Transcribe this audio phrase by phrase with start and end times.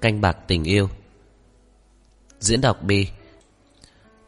[0.00, 0.88] Canh bạc tình yêu.
[2.40, 3.06] Diễn đọc Bi.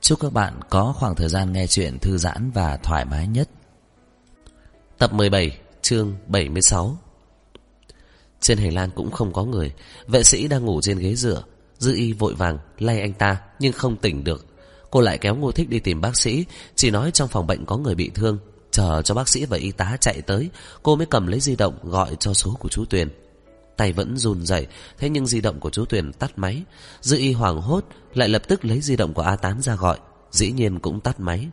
[0.00, 3.48] Chúc các bạn có khoảng thời gian nghe chuyện thư giãn và thoải mái nhất.
[4.98, 6.96] Tập 17 chương 76
[8.40, 9.72] Trên hành lang cũng không có người.
[10.06, 11.42] Vệ sĩ đang ngủ trên ghế dựa.
[11.78, 14.46] Dư y vội vàng lay anh ta, Nhưng không tỉnh được.
[14.90, 16.44] Cô lại kéo Ngô Thích đi tìm bác sĩ.
[16.74, 18.38] Chỉ nói trong phòng bệnh có người bị thương.
[18.70, 20.50] Chờ cho bác sĩ và y tá chạy tới,
[20.82, 23.08] Cô mới cầm lấy di động gọi cho số của chú Tuyền.
[23.82, 24.66] Tay vẫn run rẩy,
[24.98, 26.62] Thế nhưng di động của chú Tuyền tắt máy.
[27.00, 29.98] Dư y hoảng hốt, Lại lập tức lấy di động của A Tán ra gọi,
[30.30, 31.48] Dĩ nhiên cũng tắt máy.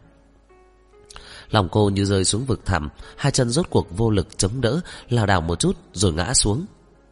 [1.50, 4.82] Lòng cô như rơi xuống vực thẳm, Hai chân rốt cuộc vô lực chống đỡ,
[5.10, 6.66] lảo đảo một chút rồi ngã xuống.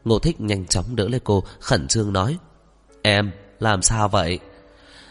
[0.05, 2.37] Ngô Thích nhanh chóng đỡ lấy cô, Khẩn trương nói,
[3.01, 4.39] Em, làm sao vậy?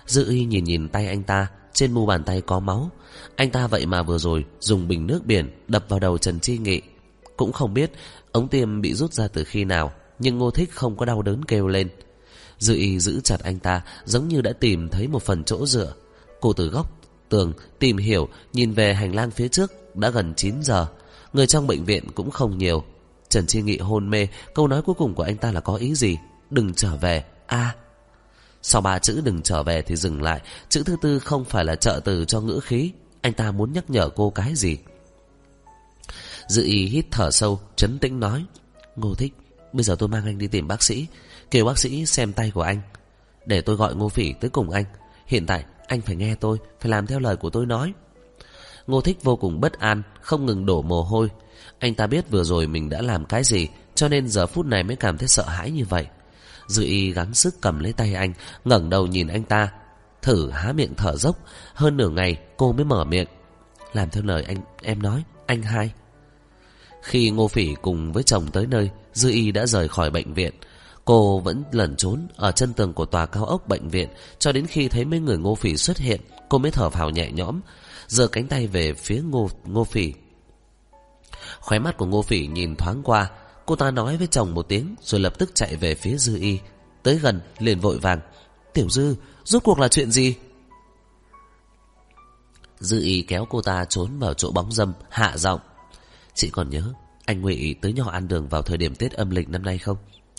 [0.06, 2.90] Dư y nhìn nhìn tay anh ta, Trên mu bàn tay có máu.
[3.36, 6.58] Anh ta vậy mà vừa rồi dùng bình nước biển Đập vào đầu Trần Chi
[6.58, 6.82] Nghị.
[7.36, 7.92] Cũng không biết
[8.36, 11.44] ống tiêm bị rút ra từ khi nào, Nhưng Ngô Thích không có đau đớn
[11.44, 11.88] kêu lên.
[12.58, 15.94] Dư y giữ chặt anh ta, Giống như đã tìm thấy một phần chỗ dựa.
[16.40, 20.62] Cô từ góc tường tìm hiểu, Nhìn về hành lang phía trước, Đã gần 9
[20.62, 20.86] giờ.
[21.32, 22.84] Người trong bệnh viện cũng không nhiều.
[23.28, 25.94] Trần Chi Nghị hôn mê, Câu nói cuối cùng của anh ta là có ý
[25.94, 26.18] gì?
[26.50, 27.74] Đừng trở về, a.
[28.62, 31.74] Sau ba chữ đừng trở về thì dừng lại, Chữ thứ tư không phải là
[31.74, 32.92] trợ từ cho ngữ khí.
[33.20, 34.78] Anh ta muốn nhắc nhở cô cái gì?
[36.48, 38.44] Dự ý hít thở sâu, Trấn tĩnh nói,
[38.96, 39.34] Ngô thích,
[39.72, 41.06] Bây giờ tôi mang anh đi tìm bác sĩ,
[41.50, 42.80] Kêu bác sĩ xem tay của anh.
[43.46, 44.84] Để tôi gọi Ngô Phỉ tới cùng anh.
[45.26, 47.92] Hiện tại, anh phải nghe tôi, Phải làm theo lời của tôi nói.
[48.86, 51.28] Ngô thích vô cùng bất an, Không ngừng đổ mồ hôi.
[51.78, 54.82] Anh ta biết vừa rồi mình đã làm cái gì, Cho nên giờ phút này
[54.82, 56.06] mới cảm thấy sợ hãi như vậy.
[56.66, 58.32] Dư y gắng sức cầm lấy tay anh,
[58.64, 59.72] ngẩng đầu nhìn anh ta,
[60.22, 61.38] Thử há miệng thở dốc.
[61.74, 63.26] Hơn nửa ngày, cô mới mở miệng.
[63.92, 65.92] Làm theo lời anh, em nói, Anh hai.
[67.06, 70.54] Khi Ngô Phỉ cùng với chồng tới nơi Dư y đã rời khỏi bệnh viện.
[71.04, 74.66] Cô vẫn lẩn trốn ở chân tường của tòa cao ốc bệnh viện Cho đến
[74.66, 77.60] khi thấy mấy người Ngô Phỉ xuất hiện Cô mới thở phào nhẹ nhõm
[78.06, 80.12] giơ cánh tay về phía Ngô, Ngô Phỉ.
[81.60, 83.30] Khóe mắt của Ngô Phỉ nhìn thoáng qua
[83.66, 86.58] Cô ta nói với chồng một tiếng Rồi lập tức chạy về phía Dư Y.
[87.02, 88.20] Tới gần liền vội vàng
[88.74, 90.34] Tiểu Dư rốt cuộc là chuyện gì?
[92.78, 95.60] Dư Y kéo cô ta trốn vào chỗ bóng râm Hạ giọng
[96.36, 96.92] Chị còn nhớ,
[97.24, 99.96] anh Ngụy tới nhỏ ăn đường vào thời điểm Tết âm lịch năm nay không?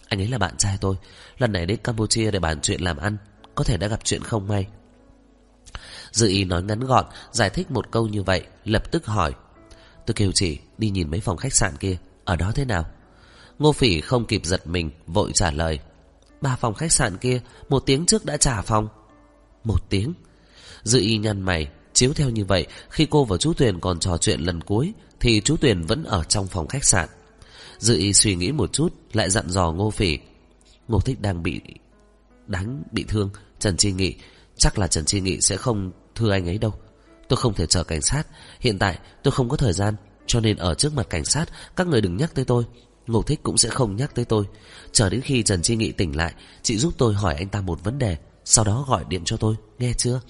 [0.08, 0.96] Anh ấy là bạn trai tôi,
[1.38, 3.18] Lần này đến Campuchia để bàn chuyện làm ăn,
[3.56, 4.68] Có thể đã gặp chuyện không may?
[6.12, 9.34] Dự Y nói ngắn gọn, Giải thích một câu như vậy, Lập tức hỏi.
[10.06, 12.86] Tôi kêu chị đi nhìn mấy phòng khách sạn kia, Ở đó thế nào?
[13.60, 15.80] Ngô Phỉ không kịp giật mình, Vội trả lời.
[16.42, 18.88] Ba phòng khách sạn kia, Một tiếng trước đã trả phòng.
[19.64, 20.14] Một tiếng?
[20.84, 24.18] Dự y nhăn mày, Chiếu theo như vậy, Khi cô và chú Tuyền còn trò
[24.18, 27.10] chuyện lần cuối thì chú Tuyền vẫn ở trong phòng khách sạn.
[27.78, 30.20] Dự ý suy nghĩ một chút Lại dặn dò Ngô Phỉ.
[30.88, 31.62] Ngô Thích đang bị
[32.48, 33.30] đánh bị thương.
[33.60, 34.16] Trần Chi Nghị
[34.58, 36.74] Chắc là Trần Chi Nghị sẽ không thưa anh ấy đâu.
[37.30, 38.24] Tôi không thể chờ cảnh sát.
[38.60, 39.96] Hiện tại tôi không có thời gian
[40.28, 41.46] Cho nên ở trước mặt cảnh sát
[41.76, 42.64] Các người đừng nhắc tới tôi.
[43.08, 44.46] Ngô Thích cũng sẽ không nhắc tới tôi.
[44.92, 46.34] Chờ đến khi Trần Chi Nghị tỉnh lại
[46.64, 49.56] Chị giúp tôi hỏi anh ta một vấn đề Sau đó gọi điện cho tôi,
[49.80, 50.22] nghe chưa?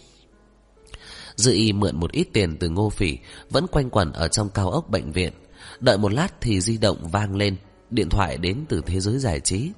[1.38, 3.18] Dư y mượn một ít tiền từ Ngô Phỉ,
[3.50, 5.34] Vẫn quanh quẩn ở trong cao ốc bệnh viện.
[5.80, 7.56] Đợi một lát thì di động vang lên,
[7.90, 9.72] Điện thoại đến từ thế giới giải trí.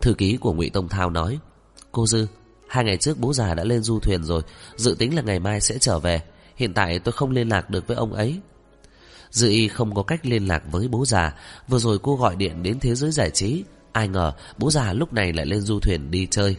[0.00, 1.38] Thư ký của ngụy Tông Thao nói,
[1.92, 2.26] Cô Dư,
[2.68, 4.42] Hai ngày trước bố già đã lên du thuyền rồi,
[4.76, 6.22] Dự tính là ngày mai sẽ trở về.
[6.56, 8.40] Hiện tại tôi không liên lạc được với ông ấy.
[9.30, 11.34] Dư y không có cách liên lạc với bố già.
[11.68, 13.64] Vừa rồi cô gọi điện đến thế giới giải trí.
[13.92, 16.56] Ai ngờ bố già lúc này lại lên du thuyền đi chơi.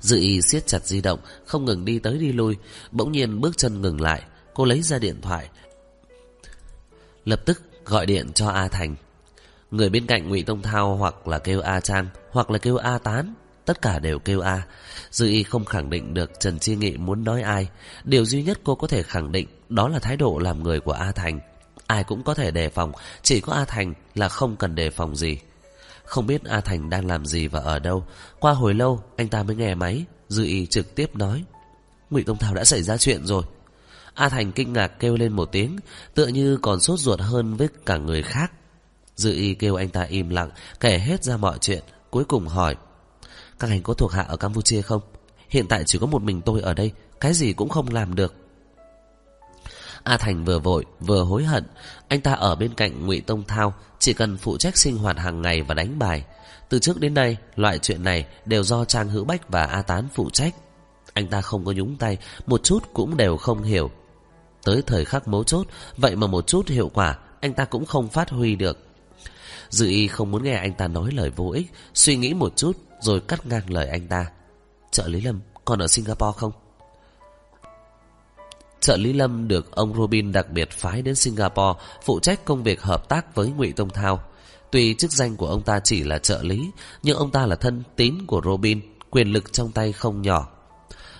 [0.00, 2.56] Dư y siết chặt di động, Không ngừng đi tới đi lui.
[2.90, 4.22] Bỗng nhiên bước chân ngừng lại,
[4.54, 5.48] Cô lấy ra điện thoại.
[7.24, 8.96] Lập tức gọi điện cho A Thành.
[9.70, 12.98] Người bên cạnh ngụy Tông Thao Hoặc là kêu A Trang, Hoặc là kêu A
[12.98, 13.34] Tán,
[13.64, 14.62] Tất cả đều kêu A.
[15.10, 17.68] Dư y không khẳng định được Trần Chi Nghị muốn nói ai.
[18.04, 20.92] Điều duy nhất cô có thể khẳng định Đó là thái độ làm người của
[20.92, 21.40] A Thành.
[21.86, 22.92] Ai cũng có thể đề phòng,
[23.22, 25.38] Chỉ có A Thành là không cần đề phòng gì.
[26.06, 28.04] Không biết A Thành đang làm gì và ở đâu.
[28.40, 31.44] Qua hồi lâu, anh ta mới nghe máy, Dư y trực tiếp nói,
[32.10, 33.42] Ngụy Tông Thảo đã xảy ra chuyện rồi.
[34.14, 35.76] A Thành kinh ngạc kêu lên một tiếng,
[36.14, 38.52] Tựa như còn sốt ruột hơn với cả người khác.
[39.16, 40.50] Dư y kêu anh ta im lặng,
[40.80, 42.76] Kể hết ra mọi chuyện, Cuối cùng hỏi,
[43.58, 45.02] các anh có thuộc hạ ở Campuchia không?
[45.48, 48.45] Hiện tại chỉ có một mình tôi ở đây, Cái gì cũng không làm được.
[50.06, 51.64] A Thành vừa vội, vừa hối hận.
[52.08, 55.42] Anh ta ở bên cạnh ngụy Tông Thao, Chỉ cần phụ trách sinh hoạt hàng
[55.42, 56.24] ngày và đánh bài.
[56.68, 60.08] Từ trước đến nay, Loại chuyện này đều do Trang Hữu Bách và A Tán
[60.14, 60.54] phụ trách.
[61.12, 63.90] Anh ta không có nhúng tay, Một chút cũng đều không hiểu.
[64.64, 65.66] Tới thời khắc mấu chốt,
[65.96, 68.78] Vậy mà một chút hiệu quả, Anh ta cũng không phát huy được.
[69.68, 72.72] Dư y không muốn nghe anh ta nói lời vô ích, Suy nghĩ một chút,
[73.00, 74.26] rồi cắt ngang lời anh ta.
[74.90, 76.52] Trợ lý Lâm, còn ở Singapore không?
[78.86, 82.82] Trợ lý Lâm được ông Robin đặc biệt phái đến Singapore phụ trách công việc
[82.82, 84.20] hợp tác với Ngụy Tông Thao.
[84.70, 86.70] Tuy chức danh của ông ta chỉ là trợ lý,
[87.02, 88.80] nhưng ông ta là thân tín của Robin,
[89.10, 90.48] quyền lực trong tay không nhỏ.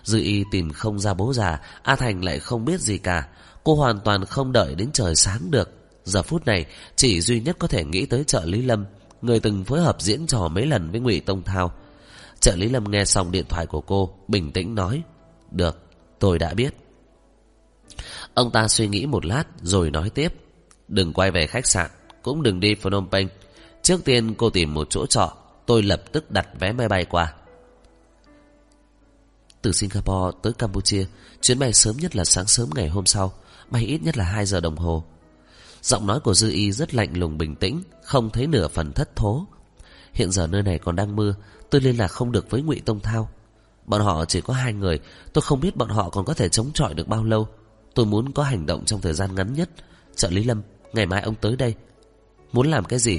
[0.03, 3.29] Dư y tìm không ra bố già, A Thành lại không biết gì cả.
[3.65, 5.71] Cô hoàn toàn không đợi đến trời sáng được.
[6.05, 6.67] Giờ phút này,
[6.97, 8.85] chỉ duy nhất có thể nghĩ tới trợ lý Lâm,
[9.23, 11.73] người từng phối hợp diễn trò mấy lần với Ngụy Tông Thao.
[12.41, 15.03] Trợ lý Lâm nghe xong điện thoại của cô, bình tĩnh nói,
[15.51, 15.83] Được,
[16.19, 16.86] tôi đã biết.
[18.35, 20.33] Ông ta suy nghĩ một lát rồi nói tiếp,
[20.89, 21.91] Đừng quay về khách sạn,
[22.23, 23.29] cũng đừng đi Phnom Penh.
[23.83, 27.35] Trước tiên cô tìm một chỗ trọ, tôi lập tức đặt vé máy bay qua.
[29.63, 31.07] Từ Singapore tới Campuchia,
[31.41, 33.33] chuyến bay sớm nhất là sáng sớm ngày hôm sau,
[33.71, 35.05] bay ít nhất là 2 giờ đồng hồ.
[35.83, 39.17] Giọng nói của Dư Y rất lạnh lùng bình tĩnh, không thấy nửa phần thất
[39.17, 39.47] thố.
[40.13, 41.35] Hiện giờ nơi này còn đang mưa,
[41.71, 43.31] tôi liên lạc không được với Ngụy Tông Thao.
[43.87, 45.01] Bọn họ chỉ có hai người,
[45.33, 47.49] tôi không biết bọn họ còn có thể chống chọi được bao lâu.
[47.97, 49.71] Tôi muốn có hành động trong thời gian ngắn nhất.
[50.17, 50.63] Trợ lý Lâm,
[50.93, 51.75] ngày mai ông tới đây.
[52.53, 53.19] Muốn làm cái gì?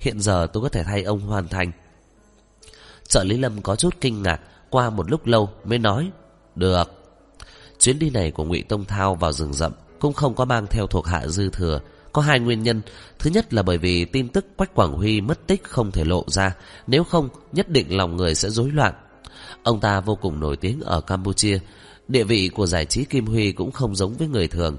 [0.00, 1.72] Hiện giờ tôi có thể thay ông hoàn thành.
[3.08, 4.40] Trợ lý Lâm có chút kinh ngạc,
[4.70, 6.10] qua một lúc lâu mới nói,
[6.54, 6.84] được.
[7.78, 10.86] Chuyến đi này của Ngụy Tông Thao vào rừng rậm cũng không có mang theo
[10.86, 11.80] thuộc hạ dư thừa.
[12.12, 12.82] Có hai nguyên nhân.
[13.18, 16.24] Thứ nhất là bởi vì tin tức Quách Quảng Huy mất tích không thể lộ
[16.26, 16.56] ra.
[16.86, 18.94] Nếu không, nhất định lòng người sẽ rối loạn.
[19.62, 21.58] Ông ta vô cùng nổi tiếng ở Campuchia.
[22.08, 24.76] Địa vị của giải trí Kim Huy cũng không giống với người thường.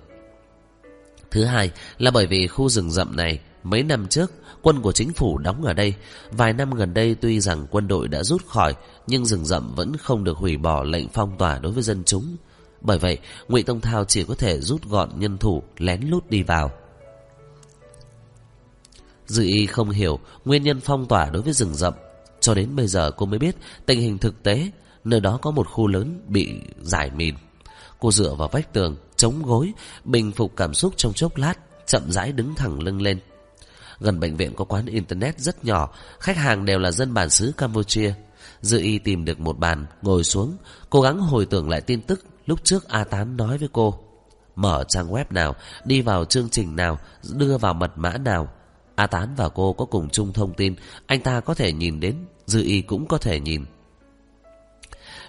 [1.32, 4.32] Thứ hai là bởi vì khu rừng rậm này mấy năm trước
[4.62, 5.94] quân của chính phủ đóng ở đây.
[6.32, 8.76] Vài năm gần đây tuy rằng quân đội đã rút khỏi
[9.08, 12.36] nhưng rừng rậm vẫn không được hủy bỏ lệnh phong tỏa đối với dân chúng.
[12.82, 16.44] Bởi vậy, Ngụy Tông Thao chỉ có thể rút gọn nhân thủ lén lút đi
[16.44, 16.72] vào.
[19.26, 21.94] Dư y không hiểu nguyên nhân phong tỏa đối với rừng rậm.
[22.40, 24.72] Cho đến bây giờ cô mới biết tình hình thực tế,
[25.10, 27.36] nơi đó có một khu lớn bị giải mìn.
[28.00, 29.74] Cô dựa vào vách tường, chống gối,
[30.04, 31.54] bình phục cảm xúc trong chốc lát,
[31.86, 33.20] chậm rãi đứng thẳng lưng lên.
[34.00, 37.54] Gần bệnh viện có quán internet rất nhỏ, khách hàng đều là dân bản xứ
[37.58, 38.14] Campuchia.
[38.62, 40.58] Dư y tìm được một bàn, ngồi xuống,
[40.90, 44.00] cố gắng hồi tưởng lại tin tức lúc trước A Tán nói với cô.
[44.56, 45.56] Mở trang web nào,
[45.86, 47.00] đi vào chương trình nào,
[47.34, 48.50] đưa vào mật mã nào,
[48.96, 50.76] A Tán và cô có cùng chung thông tin,
[51.06, 52.16] anh ta có thể nhìn đến,
[52.46, 53.66] Dư Y cũng có thể nhìn.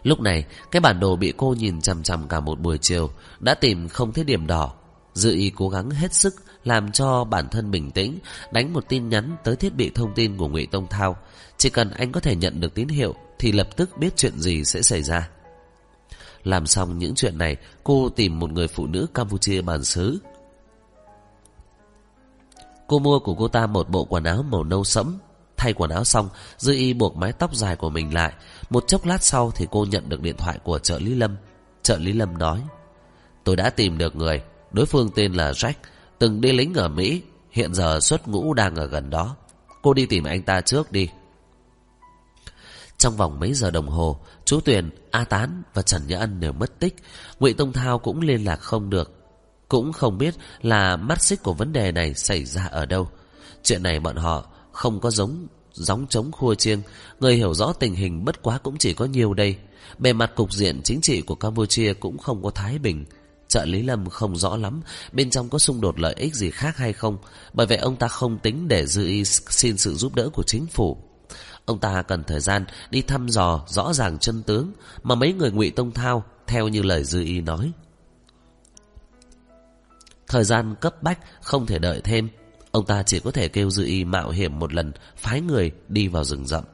[0.02, 3.10] Lúc này, cái bản đồ bị cô nhìn chằm chằm cả một buổi chiều,
[3.40, 4.72] đã tìm không thấy điểm đỏ.
[5.14, 6.34] dự Y cố gắng hết sức
[6.64, 8.18] làm cho bản thân bình tĩnh,
[8.52, 11.16] đánh một tin nhắn tới thiết bị thông tin của Ngụy Tông Thao.
[11.56, 14.64] Chỉ cần anh có thể nhận được tín hiệu, thì lập tức biết chuyện gì
[14.64, 15.28] sẽ xảy ra.
[16.44, 20.18] Làm xong những chuyện này, cô tìm một người phụ nữ Campuchia bản xứ,
[22.88, 25.18] Cô mua của cô ta một bộ quần áo màu nâu sẫm.
[25.56, 26.28] Thay quần áo xong,
[26.58, 28.32] Dư Y buộc mái tóc dài của mình lại.
[28.70, 31.36] Một chốc lát sau thì cô nhận được điện thoại của trợ lý Lâm.
[31.82, 32.62] Trợ lý Lâm nói,
[33.48, 34.42] Tôi đã tìm được người.
[34.72, 35.72] Đối phương tên là Jack,
[36.18, 39.36] từng đi lính ở Mỹ, hiện giờ xuất ngũ đang ở gần đó.
[39.82, 41.08] Cô đi tìm anh ta trước đi.
[42.98, 46.52] Trong vòng mấy giờ đồng hồ, chú Tuyền, A Tán và Trần Nhã Ân đều
[46.52, 46.96] mất tích.
[47.40, 49.12] Ngụy Tông Thao cũng liên lạc không được.
[49.68, 53.08] Cũng không biết là mắt xích của vấn đề này xảy ra ở đâu.
[53.62, 55.46] Chuyện này bọn họ không có giống
[55.78, 56.82] gióng chống khua chiêng.
[57.20, 59.56] Người hiểu rõ tình hình bất quá cũng chỉ có nhiều đây.
[59.98, 63.04] Bề mặt cục diện chính trị của Campuchia cũng không có thái bình.
[63.48, 64.80] Trợ lý Lâm không rõ lắm
[65.12, 67.18] bên trong có xung đột lợi ích gì khác hay không.
[67.52, 70.66] Bởi vậy ông ta không tính để dư y xin sự giúp đỡ của chính
[70.66, 70.96] phủ.
[71.64, 75.50] Ông ta cần thời gian đi thăm dò rõ ràng chân tướng mà mấy người
[75.50, 77.72] ngụy Tông Thao, theo như lời dư y nói.
[80.28, 82.28] Thời gian cấp bách không thể đợi thêm
[82.78, 86.08] Ông ta chỉ có thể kêu Dư Y mạo hiểm một lần, Phái người đi
[86.08, 86.64] vào rừng rậm.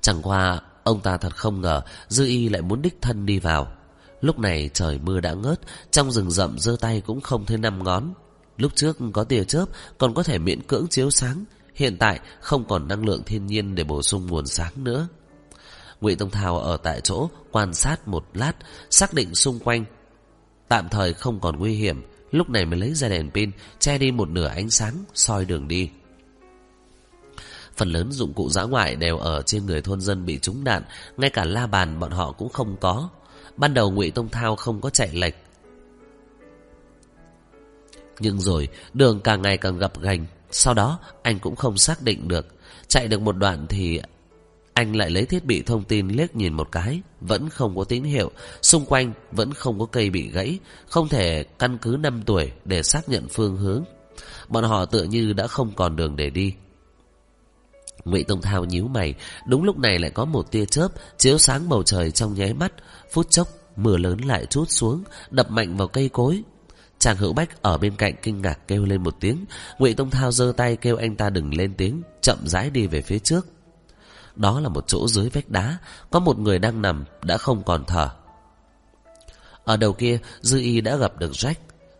[0.00, 3.72] Chẳng qua, Ông ta thật không ngờ Dư Y lại muốn đích thân đi vào.
[4.20, 5.60] Lúc này trời mưa đã ngớt,
[5.90, 8.14] Trong rừng rậm giơ tay cũng không thấy năm ngón.
[8.56, 9.64] Lúc trước có tia chớp,
[9.98, 11.44] Còn có thể miễn cưỡng chiếu sáng.
[11.74, 15.08] Hiện tại không còn năng lượng thiên nhiên Để bổ sung nguồn sáng nữa.
[16.00, 18.52] Ngụy Tông Thảo ở tại chỗ Quan sát một lát,
[18.90, 19.84] Xác định xung quanh.
[20.68, 22.02] Tạm thời không còn nguy hiểm.
[22.34, 25.68] Lúc này mới lấy ra đèn pin, Che đi một nửa ánh sáng, soi đường
[25.68, 25.90] đi.
[27.76, 30.82] Phần lớn dụng cụ giã ngoại đều ở trên người thôn dân bị trúng đạn,
[31.16, 33.08] Ngay cả la bàn bọn họ cũng không có.
[33.56, 35.34] Ban đầu ngụy Tông Thao không có chạy lệch.
[38.20, 40.26] Nhưng rồi, đường càng ngày càng gập ghềnh.
[40.50, 42.46] Sau đó, anh cũng không xác định được.
[42.88, 44.00] Chạy được một đoạn thì
[44.74, 48.02] anh lại lấy thiết bị thông tin liếc nhìn một cái, vẫn không có tín
[48.02, 48.30] hiệu,
[48.62, 52.82] xung quanh vẫn không có cây bị gãy, không thể căn cứ năm tuổi để
[52.82, 53.84] xác nhận phương hướng.
[54.48, 56.54] Bọn họ tựa như đã không còn đường để đi.
[58.04, 59.14] Ngụy Tông Thao nhíu mày,
[59.48, 60.88] đúng lúc này lại có một tia chớp
[61.18, 62.72] chiếu sáng bầu trời trong nháy mắt,
[63.12, 66.42] phút chốc mưa lớn lại trút xuống, đập mạnh vào cây cối.
[66.98, 69.44] Chàng Hữu Bách ở bên cạnh kinh ngạc kêu lên một tiếng,
[69.78, 73.02] Ngụy Tông Thao giơ tay kêu anh ta đừng lên tiếng, chậm rãi đi về
[73.02, 73.46] phía trước.
[74.36, 75.78] Đó là một chỗ dưới vách đá,
[76.10, 78.10] có một người đang nằm đã không còn thở.
[79.64, 81.54] Ở đầu kia, Dư Y đã gặp được Jack.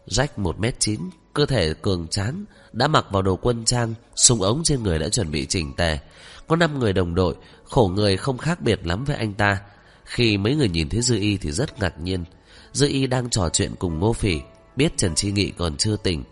[0.07, 0.99] Jack 1m9,
[1.33, 5.09] cơ thể cường tráng, đã mặc vào đồ quân trang, súng ống trên người đã
[5.09, 5.99] chuẩn bị chỉnh tề.
[6.47, 9.61] Có 5 người đồng đội, khổ người không khác biệt lắm với anh ta.
[10.05, 12.25] Khi mấy người nhìn thấy Dư Y thì rất ngạc nhiên.
[12.73, 14.41] Dư Y đang trò chuyện cùng Ngô Phỉ,
[14.77, 16.25] biết Trần Chi Nghị còn chưa tỉnh.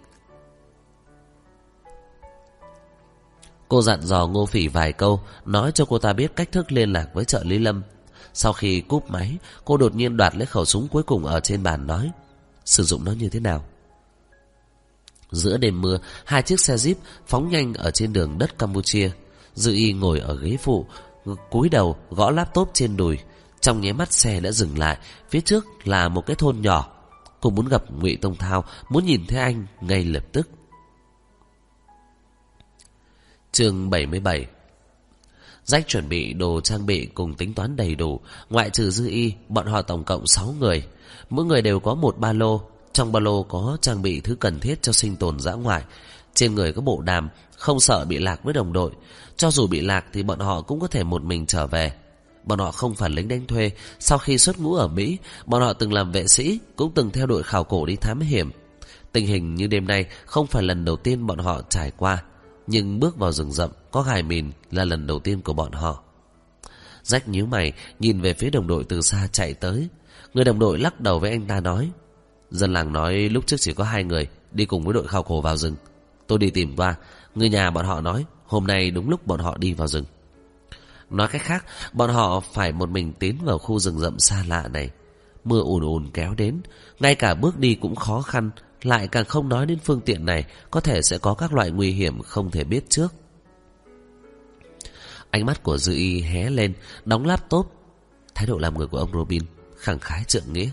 [3.73, 6.93] Cô dặn dò Ngô Phỉ vài câu, nói cho cô ta biết cách thức liên
[6.93, 7.83] lạc với trợ lý Lâm.
[8.35, 11.63] Sau khi cúp máy, cô đột nhiên đoạt lấy khẩu súng cuối cùng ở trên
[11.63, 12.11] bàn nói,
[12.65, 13.65] sử dụng nó như thế nào?
[15.31, 16.95] Giữa đêm mưa, hai chiếc xe jeep
[17.27, 19.11] phóng nhanh ở trên đường đất Campuchia.
[19.55, 20.87] Dư y ngồi ở ghế phụ,
[21.51, 23.19] cúi đầu gõ laptop trên đùi.
[23.61, 24.99] Trong nháy mắt xe đã dừng lại,
[25.31, 26.93] phía trước là một cái thôn nhỏ.
[27.41, 30.49] Cô muốn gặp Ngụy Tông Thao, muốn nhìn thấy anh ngay lập tức.
[33.53, 34.47] Chương 77
[35.65, 39.33] Rách chuẩn bị đồ trang bị cùng tính toán đầy đủ, ngoại trừ dư y,
[39.49, 40.85] bọn họ tổng cộng 6 người.
[41.31, 42.61] Mỗi người đều có một ba lô,
[42.93, 45.83] trong ba lô có trang bị thứ cần thiết cho sinh tồn dã ngoại.
[46.35, 48.91] Trên người có bộ đàm, không sợ bị lạc với đồng đội.
[49.37, 51.93] Cho dù bị lạc thì bọn họ cũng có thể một mình trở về.
[52.45, 55.73] Bọn họ không phải lính đánh thuê, sau khi xuất ngũ ở Mỹ, bọn họ
[55.73, 58.51] từng làm vệ sĩ, cũng từng theo đội khảo cổ đi thám hiểm.
[59.13, 62.23] Tình hình như đêm nay không phải lần đầu tiên bọn họ trải qua.
[62.73, 66.03] Nhưng bước vào rừng rậm, Có gài mìn là lần đầu tiên của bọn họ.
[67.03, 69.89] Rách nhíu mày, Nhìn về phía đồng đội từ xa chạy tới.
[70.35, 71.91] Người đồng đội lắc đầu với anh ta nói,
[72.51, 75.41] Dân làng nói lúc trước chỉ có hai người, Đi cùng với đội khảo cổ
[75.41, 75.77] vào rừng.
[76.27, 76.95] Tôi đi tìm qua,
[77.35, 80.05] Người nhà bọn họ nói, Hôm nay đúng lúc bọn họ đi vào rừng.
[81.11, 84.69] Nói cách khác, Bọn họ phải một mình tiến vào khu rừng rậm xa lạ
[84.69, 84.91] này.
[85.45, 86.61] Mưa ùn ùn kéo đến,
[87.01, 88.51] Ngay cả bước đi cũng khó khăn
[88.83, 91.93] lại càng không nói đến phương tiện này, Có thể sẽ có các loại nguy
[91.93, 93.15] hiểm không thể biết trước.
[95.31, 96.73] Ánh mắt của Dư Y hé lên,
[97.05, 97.73] Đóng laptop.
[98.35, 99.43] Thái độ làm người của ông Robin
[99.77, 100.71] Khẳng khái trượng nghĩa.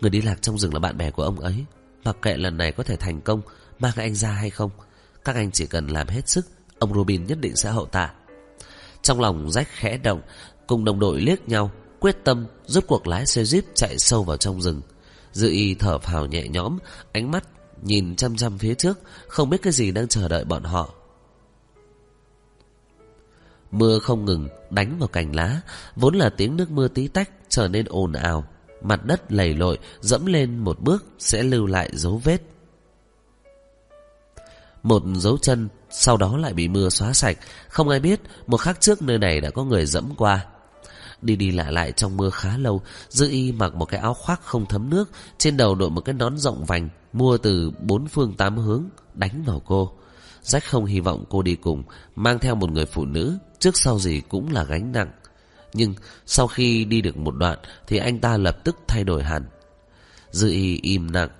[0.00, 1.64] Người đi lạc trong rừng là bạn bè của ông ấy.
[2.04, 3.42] Mặc kệ lần này có thể thành công,
[3.78, 4.70] Mang anh ra hay không,
[5.24, 6.46] Các anh chỉ cần làm hết sức,
[6.78, 8.12] Ông Robin nhất định sẽ hậu tạ.
[9.02, 10.20] Trong lòng rách khẽ động,
[10.66, 14.36] Cùng đồng đội liếc nhau, Quyết tâm rút cuộc lái xe jeep chạy sâu vào
[14.36, 14.80] trong rừng.
[15.32, 16.78] Dư y thở phào nhẹ nhõm,
[17.12, 17.44] Ánh mắt
[17.82, 20.94] nhìn chăm chăm phía trước, Không biết cái gì đang chờ đợi bọn họ.
[23.70, 25.60] Mưa không ngừng đánh vào cành lá,
[25.96, 28.44] Vốn là tiếng nước mưa tí tách Trở nên ồn ào.
[28.82, 32.42] Mặt đất lầy lội, Dẫm lên một bước sẽ lưu lại dấu vết.
[34.82, 37.38] Một dấu chân Sau đó lại bị mưa xóa sạch.
[37.68, 40.46] Không ai biết, Một khắc trước nơi này đã có người dẫm qua.
[41.22, 44.40] Đi đi lại lại trong mưa khá lâu Dư y mặc một cái áo khoác
[44.42, 48.34] không thấm nước, Trên đầu đội một cái nón rộng vành, Mua từ bốn phương
[48.36, 48.84] tám hướng,
[49.14, 49.92] Đánh vào cô.
[50.42, 51.82] Rách không hy vọng cô đi cùng,
[52.16, 55.10] Mang theo một người phụ nữ, Trước sau gì cũng là gánh nặng.
[55.74, 55.94] Nhưng
[56.26, 59.44] sau khi đi được một đoạn Thì anh ta lập tức thay đổi hẳn.
[60.30, 61.30] Dư y im lặng,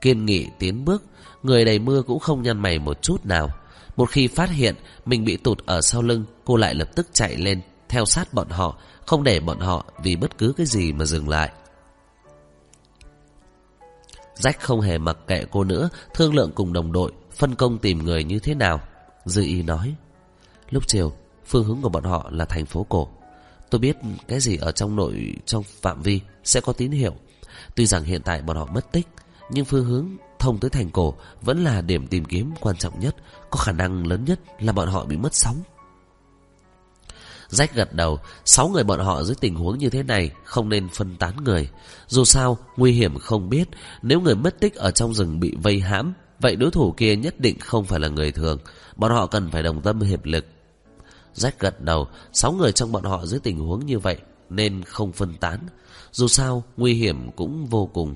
[0.00, 1.04] Kiên nghị tiến bước,
[1.42, 3.48] Người đầy mưa cũng không nhăn mày một chút nào.
[3.96, 4.74] Một khi phát hiện
[5.06, 8.48] Mình bị tụt ở sau lưng, Cô lại lập tức chạy lên, Theo sát bọn
[8.48, 11.52] họ không để bọn họ vì bất cứ cái gì mà dừng lại.
[14.36, 17.98] Jack không hề mặc kệ cô nữa, Thương lượng cùng đồng đội, Phân công tìm
[17.98, 18.80] người như thế nào.
[19.24, 19.94] Dư y nói,
[20.70, 21.12] Lúc chiều,
[21.46, 23.08] phương hướng của bọn họ là thành phố cổ.
[23.70, 23.96] Tôi biết
[24.28, 27.14] cái gì ở trong nội, Trong phạm vi sẽ có tín hiệu.
[27.74, 29.08] Tuy rằng hiện tại bọn họ mất tích,
[29.50, 33.16] Nhưng phương hướng thông tới thành cổ Vẫn là điểm tìm kiếm quan trọng nhất.
[33.50, 35.56] Có khả năng lớn nhất là bọn họ bị mất sóng.
[37.52, 40.88] Rách gật đầu, sáu người bọn họ dưới tình huống như thế này không nên
[40.88, 41.68] phân tán người.
[42.08, 43.68] Dù sao, nguy hiểm không biết,
[44.02, 47.40] nếu người mất tích ở trong rừng bị vây hãm, vậy đối thủ kia nhất
[47.40, 48.58] định không phải là người thường,
[48.96, 50.46] bọn họ cần phải đồng tâm hiệp lực.
[51.34, 54.16] Rách gật đầu, sáu người trong bọn họ dưới tình huống như vậy
[54.50, 55.58] nên không phân tán.
[56.12, 58.14] Dù sao, nguy hiểm cũng vô cùng.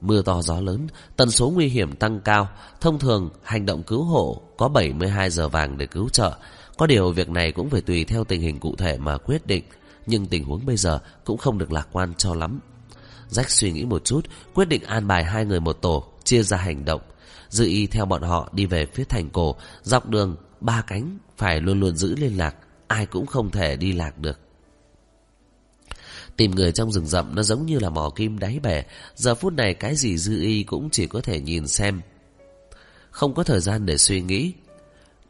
[0.00, 0.86] Mưa to gió lớn,
[1.16, 2.48] tần số nguy hiểm tăng cao.
[2.80, 6.32] Thông thường, hành động cứu hộ có 72 giờ vàng để cứu trợ.
[6.76, 9.64] Có điều việc này cũng phải tùy theo tình hình cụ thể mà quyết định,
[10.06, 12.60] Nhưng tình huống bây giờ cũng không được lạc quan cho lắm
[13.30, 14.20] Jack suy nghĩ một chút,
[14.54, 17.00] Quyết định an bài hai người một tổ, Chia ra hành động
[17.48, 21.60] Dự y theo bọn họ đi về phía thành cổ, Dọc đường ba cánh Phải
[21.60, 24.38] luôn luôn giữ liên lạc, Ai cũng không thể đi lạc được
[26.36, 28.84] Tìm người trong rừng rậm nó giống như là mò kim đáy bể.
[29.14, 32.00] Giờ phút này cái gì dư y cũng chỉ có thể nhìn xem.
[33.10, 34.52] Không có thời gian để suy nghĩ.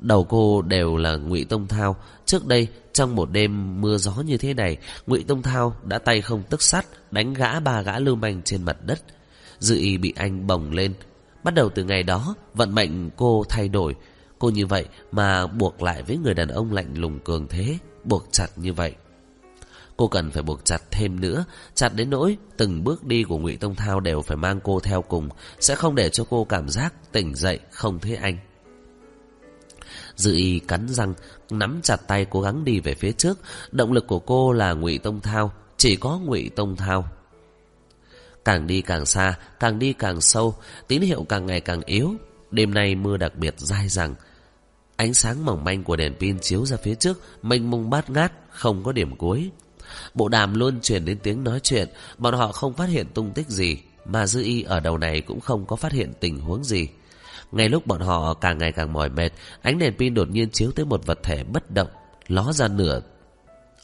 [0.05, 1.97] Đầu cô đều là ngụy Tông Thao.
[2.27, 6.21] Trước đây, trong một đêm mưa gió như thế này, ngụy Tông Thao đã tay
[6.21, 9.03] không tức sắt, đánh gã ba gã lưu manh trên mặt đất.
[9.59, 10.95] Dư y bị anh bồng lên.
[11.45, 13.95] Bắt đầu từ ngày đó, vận mệnh cô thay đổi.
[14.39, 18.29] Cô như vậy mà buộc lại với người đàn ông lạnh lùng cường thế, buộc
[18.31, 18.95] chặt như vậy.
[19.97, 21.45] Cô cần phải buộc chặt thêm nữa,
[21.75, 25.03] chặt đến nỗi từng bước đi của Ngụy Tông Thao đều phải mang cô theo
[25.03, 25.29] cùng,
[25.61, 28.39] sẽ không để cho cô cảm giác tỉnh dậy không thấy anh.
[30.17, 31.15] Dư y cắn răng,
[31.51, 33.39] nắm chặt tay cố gắng đi về phía trước,
[33.73, 37.09] động lực của cô là Ngụy Tông Thao, chỉ có Ngụy Tông Thao.
[38.45, 40.55] Càng đi càng xa, càng đi càng sâu,
[40.89, 42.15] tín hiệu càng ngày càng yếu.
[42.51, 44.15] Đêm nay mưa đặc biệt dai dẳng.
[44.97, 48.33] Ánh sáng mỏng manh của đèn pin chiếu ra phía trước, mênh mông bát ngát,
[48.51, 49.51] không có điểm cuối.
[50.15, 53.49] Bộ đàm luôn truyền đến tiếng nói chuyện, bọn họ không phát hiện tung tích
[53.49, 56.89] gì, mà dư y ở đầu này cũng không có phát hiện tình huống gì.
[57.55, 59.31] Ngay lúc bọn họ càng ngày càng mỏi mệt,
[59.63, 61.89] ánh đèn pin đột nhiên chiếu tới một vật thể bất động,
[62.29, 63.01] ló ra nửa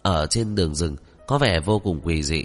[0.02, 0.96] ở trên đường rừng,
[1.26, 2.44] có vẻ vô cùng quỳ dị.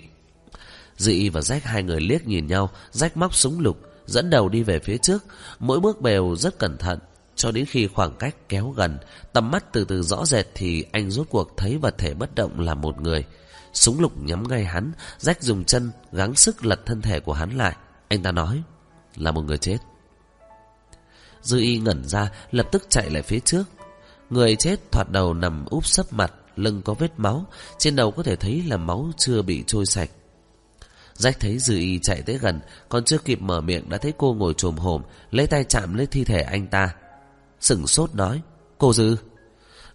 [0.98, 4.64] Dị và Jack hai người liếc nhìn nhau, Jack móc súng lục, dẫn đầu đi
[4.64, 5.24] về phía trước,
[5.60, 7.00] mỗi bước bèo rất cẩn thận,
[7.36, 8.98] cho đến khi khoảng cách kéo gần,
[9.34, 12.60] tầm mắt từ từ rõ rệt thì anh rốt cuộc thấy vật thể bất động
[12.60, 13.26] là một người.
[13.74, 17.58] Súng lục nhắm ngay hắn, Jack dùng chân, gắng sức lật thân thể của hắn
[17.58, 17.76] lại.
[18.08, 18.62] Anh ta nói,
[19.16, 19.78] là một người chết.
[21.46, 23.64] Dư y ngẩn ra, lập tức chạy lại phía trước.
[24.30, 27.46] Người chết thoạt đầu nằm úp sấp mặt, lưng có vết máu,
[27.78, 30.10] trên đầu có thể thấy là máu chưa bị trôi sạch.
[31.14, 32.60] Rách thấy Dư y chạy tới gần,
[32.90, 36.06] còn chưa kịp mở miệng đã thấy cô ngồi trồm hổm, lấy tay chạm lấy
[36.06, 36.96] thi thể anh ta.
[37.60, 38.42] Sửng sốt nói,
[38.78, 39.18] cô Dư...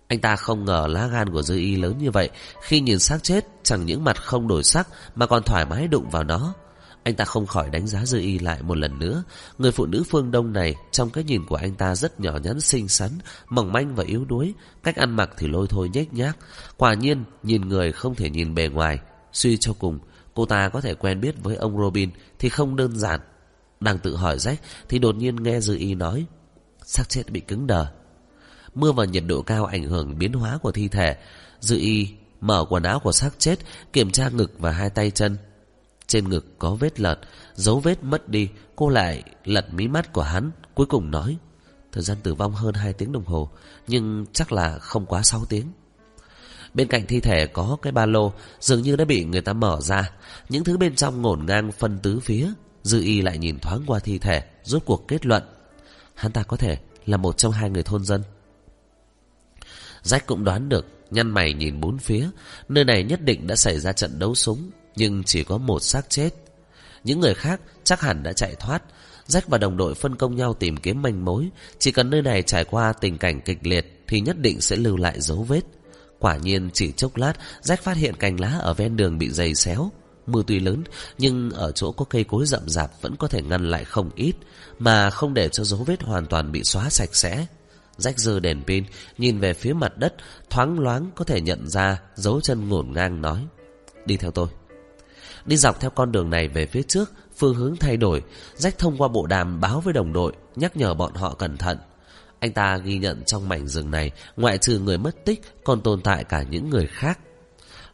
[0.08, 2.30] Anh ta không ngờ lá gan của Dư Y lớn như vậy,
[2.62, 6.10] khi nhìn xác chết, chẳng những mặt không đổi sắc mà còn thoải mái đụng
[6.10, 6.54] vào nó.
[7.02, 9.22] Anh ta không khỏi đánh giá Dư Y lại một lần nữa.
[9.58, 12.60] Người phụ nữ phương Đông này, trong cái nhìn của anh ta rất nhỏ nhắn
[12.60, 13.10] xinh xắn,
[13.48, 14.54] mỏng manh và yếu đuối.
[14.82, 16.38] Cách ăn mặc thì lôi thôi nhếch nhác.
[16.76, 18.98] Quả nhiên, nhìn người không thể nhìn bề ngoài.
[19.32, 19.98] Suy cho cùng,
[20.34, 23.20] cô ta có thể quen biết với ông Robin thì không đơn giản.
[23.80, 26.26] Đang tự hỏi rách thì đột nhiên nghe Dư Y nói.
[26.84, 27.86] Xác chết bị cứng đờ.
[28.74, 31.16] Mưa và nhiệt độ cao ảnh hưởng biến hóa của thi thể.
[31.60, 32.08] Dư y
[32.40, 33.58] mở quần áo của xác chết,
[33.92, 35.36] kiểm tra ngực và hai tay chân.
[36.10, 37.18] Trên ngực có vết lật,
[37.54, 41.36] dấu vết mất đi, cô lại lật mí mắt của hắn, cuối cùng nói.
[41.92, 43.50] Thời gian tử vong hơn 2 tiếng đồng hồ,
[43.86, 45.66] nhưng chắc là không quá 6 tiếng.
[46.74, 49.80] Bên cạnh thi thể có cái ba lô, dường như đã bị người ta mở
[49.80, 50.10] ra.
[50.48, 52.52] Những thứ bên trong ngổn ngang phân tứ phía.
[52.82, 55.42] Dư y lại nhìn thoáng qua thi thể, rốt cuộc kết luận.
[56.14, 58.22] Hắn ta có thể là một trong hai người thôn dân.
[60.02, 62.28] Jack cũng đoán được, nhăn mày nhìn bốn phía,
[62.68, 64.70] nơi này nhất định đã xảy ra trận đấu súng,
[65.00, 66.30] nhưng chỉ có một xác chết.
[67.04, 68.82] Những người khác chắc hẳn đã chạy thoát.
[69.28, 72.42] Jack và đồng đội phân công nhau tìm kiếm manh mối, chỉ cần nơi này
[72.42, 75.60] trải qua tình cảnh kịch liệt thì nhất định sẽ lưu lại dấu vết.
[76.18, 77.32] Quả nhiên chỉ chốc lát,
[77.62, 79.90] Jack phát hiện cành lá ở ven đường bị dày xéo.
[80.26, 80.84] Mưa tuy lớn,
[81.18, 84.32] nhưng ở chỗ có cây cối rậm rạp vẫn có thể ngăn lại không ít,
[84.78, 87.46] mà không để cho dấu vết hoàn toàn bị xóa sạch sẽ.
[87.98, 88.84] Jack dơ đèn pin,
[89.18, 90.14] nhìn về phía mặt đất,
[90.50, 93.46] thoáng loáng có thể nhận ra dấu chân ngổn ngang nói.
[94.06, 94.48] Đi theo tôi.
[95.44, 98.22] Đi dọc theo con đường này về phía trước, phương hướng thay đổi.
[98.54, 101.78] Rách thông qua bộ đàm báo với đồng đội, nhắc nhở bọn họ cẩn thận.
[102.40, 106.00] Anh ta ghi nhận trong mảnh rừng này, ngoại trừ người mất tích, còn tồn
[106.00, 107.18] tại cả những người khác.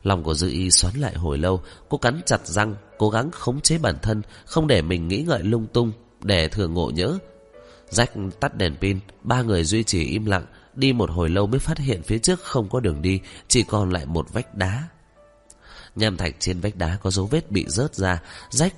[0.02, 3.60] Lòng của Dư Y xoắn lại hồi lâu, cô cắn chặt răng, cố gắng khống
[3.60, 7.18] chế bản thân, không để mình nghĩ ngợi lung tung, để thừa ngộ nhỡ.
[7.90, 11.60] Rách tắt đèn pin, ba người duy trì im lặng, đi một hồi lâu mới
[11.60, 14.82] phát hiện phía trước không có đường đi, chỉ còn lại một vách đá.
[15.96, 18.74] Nham thạch trên vách đá có dấu vết bị rớt ra, rách.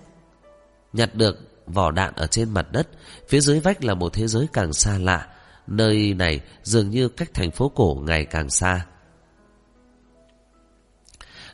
[0.93, 2.89] nhặt được vỏ đạn ở trên mặt đất,
[3.29, 5.29] phía dưới vách là một thế giới càng xa lạ,
[5.67, 8.87] nơi này dường như cách thành phố cổ ngày càng xa.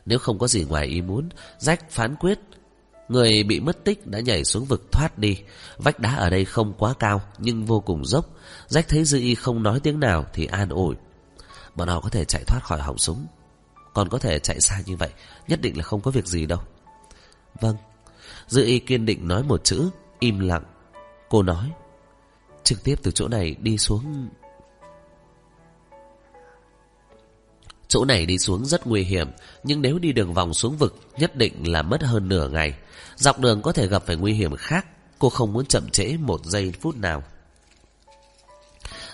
[0.05, 2.39] Nếu không có gì ngoài ý muốn, rách phán quyết
[3.07, 5.41] Người bị mất tích đã nhảy xuống vực thoát đi.
[5.77, 8.29] Vách đá ở đây không quá cao, nhưng vô cùng dốc.
[8.67, 10.95] Rách thấy Dư Y không nói tiếng nào thì an ủi.
[11.75, 13.25] Bọn họ có thể chạy thoát khỏi họng súng.
[13.95, 15.09] Còn có thể chạy xa như vậy,
[15.47, 16.59] nhất định là không có việc gì đâu.
[17.61, 17.75] Vâng.
[18.47, 20.63] Dư Y kiên định nói một chữ, im lặng.
[21.29, 21.71] Cô nói,
[22.63, 24.29] trực tiếp từ chỗ này đi xuống
[27.87, 29.31] Chỗ này đi xuống rất nguy hiểm,
[29.63, 32.75] nhưng nếu đi đường vòng xuống vực, nhất định là mất hơn nửa ngày.
[33.15, 34.87] Dọc đường có thể gặp phải nguy hiểm khác,
[35.19, 37.23] cô không muốn chậm trễ một giây phút nào.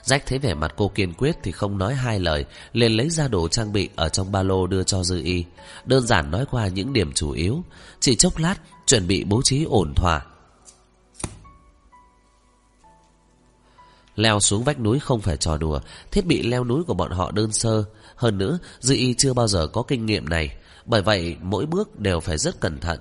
[0.03, 3.27] Rách thấy vẻ mặt cô kiên quyết thì không nói hai lời, liền lấy ra
[3.27, 5.45] đồ trang bị ở trong ba lô đưa cho Dư Y.
[5.85, 7.63] Đơn giản nói qua những điểm chủ yếu,
[7.99, 10.21] chỉ chốc lát chuẩn bị bố trí ổn thỏa.
[14.15, 15.79] Leo xuống vách núi không phải trò đùa,
[16.11, 17.83] thiết bị leo núi của bọn họ đơn sơ.
[18.15, 21.99] Hơn nữa, Dư Y chưa bao giờ có kinh nghiệm này, bởi vậy mỗi bước
[21.99, 22.99] đều phải rất cẩn thận.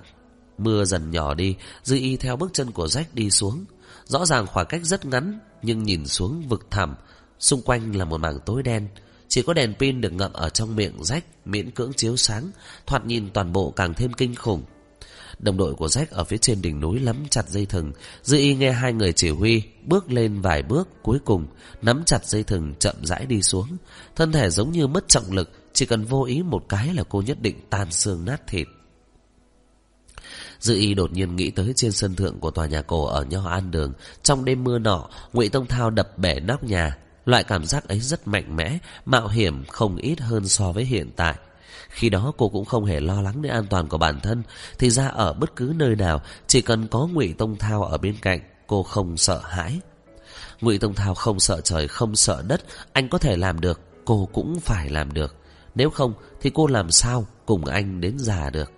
[0.57, 3.65] Mưa dần nhỏ đi, Dư Y theo bước chân của Rách đi xuống.
[4.05, 6.95] Rõ ràng khoảng cách rất ngắn, nhưng nhìn xuống vực thẳm,
[7.39, 8.87] xung quanh là một mảng tối đen.
[9.27, 12.51] Chỉ có đèn pin được ngậm ở trong miệng rách, miễn cưỡng chiếu sáng,
[12.87, 14.63] thoạt nhìn toàn bộ càng thêm kinh khủng.
[15.39, 17.91] Đồng đội của rách ở phía trên đỉnh núi nắm chặt dây thừng,
[18.23, 21.47] dư y nghe hai người chỉ huy, bước lên vài bước, cuối cùng
[21.81, 23.67] nắm chặt dây thừng chậm rãi đi xuống.
[24.15, 27.21] Thân thể giống như mất trọng lực, chỉ cần vô ý một cái là cô
[27.21, 28.67] nhất định tan xương nát thịt.
[30.61, 33.49] Dư y đột nhiên nghĩ tới trên sân thượng của tòa nhà cổ ở Nho
[33.49, 33.93] An Đường.
[34.23, 36.97] Trong đêm mưa nọ, ngụy Tông Thao đập bể nóc nhà.
[37.25, 41.11] Loại cảm giác ấy rất mạnh mẽ, mạo hiểm không ít hơn so với hiện
[41.15, 41.35] tại.
[41.89, 44.43] Khi đó cô cũng không hề lo lắng đến an toàn của bản thân.
[44.79, 48.15] Thì ra ở bất cứ nơi nào, chỉ cần có ngụy Tông Thao ở bên
[48.21, 49.79] cạnh, cô không sợ hãi.
[50.61, 52.61] Ngụy Tông Thao không sợ trời, không sợ đất.
[52.93, 55.35] Anh có thể làm được, cô cũng phải làm được.
[55.75, 58.71] Nếu không, thì cô làm sao cùng anh đến già được.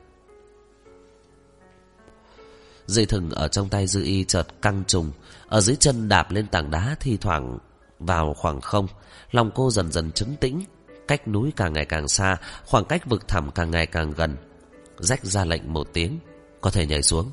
[2.87, 5.11] Dây thừng ở trong tay dư y chợt căng trùng.
[5.47, 7.57] Ở dưới chân đạp lên tảng đá thi thoảng
[7.99, 8.87] vào khoảng không.
[9.31, 10.63] Lòng cô dần dần trấn tĩnh,
[11.07, 14.37] Cách núi càng ngày càng xa, Khoảng cách vực thẳm càng ngày càng gần.
[14.97, 16.19] Rách ra lệnh một tiếng,
[16.61, 17.31] Có thể nhảy xuống.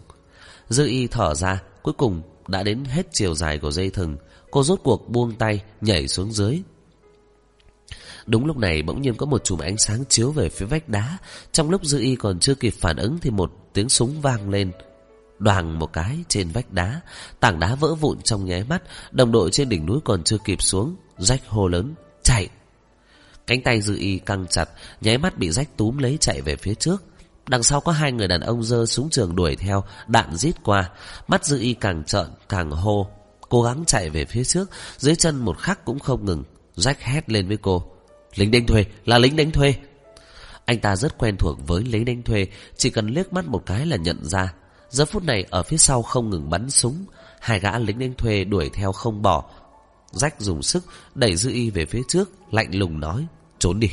[0.69, 4.17] Dư y thở ra, Cuối cùng đã đến hết chiều dài của dây thừng.
[4.51, 6.63] Cô rốt cuộc buông tay, Nhảy xuống dưới.
[8.27, 11.19] Đúng lúc này bỗng nhiên có một chùm ánh sáng chiếu về phía vách đá.
[11.53, 14.73] Trong lúc dư y còn chưa kịp phản ứng Thì một tiếng súng vang lên.
[15.41, 17.01] Đoàn một cái trên vách đá,
[17.41, 20.63] Tảng đá vỡ vụn trong nháy mắt, Đồng đội trên đỉnh núi còn chưa kịp
[20.63, 22.49] xuống, Rách hô lớn, Chạy!
[23.47, 24.69] Cánh tay dư y căng chặt,
[25.01, 27.05] Nháy mắt bị rách túm lấy chạy về phía trước.
[27.49, 30.91] Đằng sau có hai người đàn ông dơ súng trường đuổi theo, Đạn rít qua.
[31.29, 33.07] Mắt dư y càng trợn, càng hô,
[33.49, 34.71] Cố gắng chạy về phía trước.
[34.97, 37.93] Dưới chân một khắc cũng không ngừng, Rách hét lên với cô,
[38.35, 39.75] Lính đánh thuê, là lính đánh thuê.
[40.65, 43.87] Anh ta rất quen thuộc với lính đánh thuê, Chỉ cần liếc mắt một cái
[43.87, 44.55] là nhận ra
[44.91, 47.05] Giờ phút này ở phía sau không ngừng bắn súng,
[47.41, 49.45] Hai gã lính đánh thuê đuổi theo không bỏ.
[50.11, 53.27] Rách dùng sức, đẩy Dư Y về phía trước, Lạnh lùng nói,
[53.59, 53.91] Trốn đi.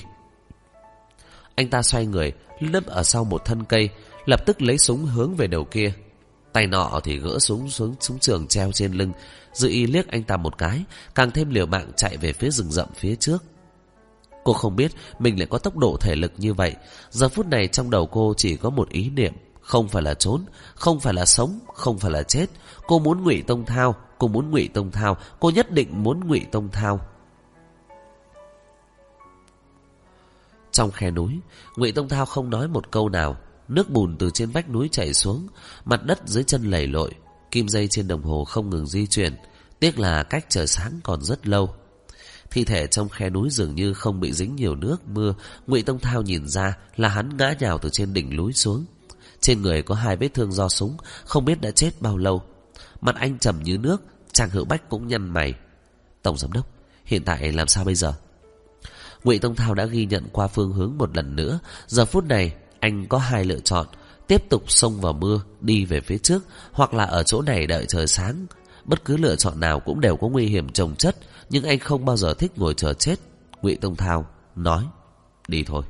[1.55, 3.89] Anh ta xoay người Lấp ở sau một thân cây,
[4.25, 5.93] Lập tức lấy súng hướng về đầu kia.
[6.53, 9.11] Tay nọ thì gỡ súng xuống súng trường treo trên lưng.
[9.53, 10.83] Dư Y liếc anh ta một cái,
[11.15, 13.43] Càng thêm liều mạng chạy về phía rừng rậm phía trước.
[14.43, 16.75] Cô không biết mình lại có tốc độ thể lực như vậy.
[17.09, 19.33] Giờ phút này trong đầu cô chỉ có một ý niệm
[19.67, 22.45] không phải là trốn, không phải là sống, không phải là chết.
[22.87, 26.45] Cô muốn ngụy Tông Thao, cô muốn ngụy Tông Thao, cô nhất định muốn ngụy
[26.51, 26.99] Tông Thao.
[30.71, 31.39] Trong khe núi,
[31.75, 33.37] ngụy Tông Thao không nói một câu nào.
[33.67, 35.47] Nước bùn từ trên vách núi chảy xuống,
[35.85, 37.11] mặt đất dưới chân lầy lội,
[37.51, 39.35] kim dây trên đồng hồ không ngừng di chuyển.
[39.79, 41.73] Tiếc là cách trời sáng còn rất lâu.
[42.51, 45.33] Thi thể trong khe núi dường như không bị dính nhiều nước mưa,
[45.67, 48.85] Ngụy Tông Thao nhìn ra là hắn ngã nhào từ trên đỉnh núi xuống.
[49.41, 52.43] Trên người có hai vết thương do súng, Không biết đã chết bao lâu.
[53.01, 55.53] Mặt anh trầm như nước Trang hữu bách cũng nhăn mày.
[56.21, 56.67] Tổng giám đốc,
[57.05, 58.13] Hiện tại làm sao bây giờ?
[59.23, 61.59] Ngụy Tông Thao đã ghi nhận qua phương hướng một lần nữa.
[61.87, 63.87] Giờ phút này, anh có hai lựa chọn,
[64.27, 67.85] Tiếp tục xông vào mưa, Đi về phía trước, Hoặc là ở chỗ này đợi
[67.85, 68.45] trời sáng.
[68.85, 71.17] Bất cứ lựa chọn nào cũng đều có nguy hiểm trồng chất,
[71.49, 73.15] Nhưng anh không bao giờ thích ngồi chờ chết,
[73.61, 74.83] Ngụy Tông Thao nói.
[75.47, 75.83] Đi thôi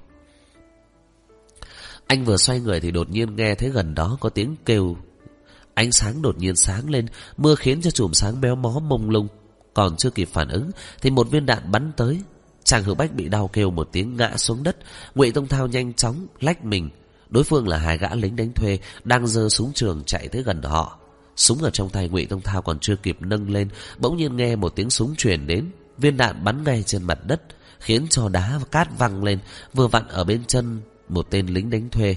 [2.07, 4.97] anh vừa xoay người thì đột nhiên nghe thấy gần đó có tiếng kêu.
[5.73, 7.05] Ánh sáng đột nhiên sáng lên,
[7.37, 9.27] mưa khiến cho chùm sáng béo mó mông lung.
[9.73, 12.21] Còn chưa kịp phản ứng thì một viên đạn bắn tới.
[12.63, 14.77] Chàng hữu bách bị đau kêu một tiếng ngã xuống đất.
[15.15, 16.89] Ngụy Tông Thao nhanh chóng lách mình.
[17.29, 20.61] Đối phương là hai gã lính đánh thuê đang giơ súng trường chạy tới gần
[20.61, 20.99] họ.
[21.35, 24.55] Súng ở trong tay Ngụy Tông Thao còn chưa kịp nâng lên, bỗng nhiên nghe
[24.55, 27.41] một tiếng súng truyền đến, viên đạn bắn ngay trên mặt đất,
[27.79, 29.39] khiến cho đá và cát văng lên,
[29.73, 32.15] vừa vặn ở bên chân một tên lính đánh thuê.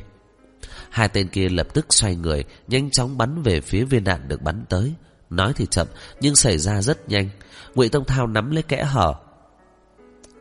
[0.90, 4.42] Hai tên kia lập tức xoay người, nhanh chóng bắn về phía viên đạn được
[4.42, 4.94] bắn tới.
[5.30, 5.86] Nói thì chậm,
[6.20, 7.28] nhưng xảy ra rất nhanh.
[7.74, 9.14] Ngụy Tông Thao nắm lấy kẽ hở,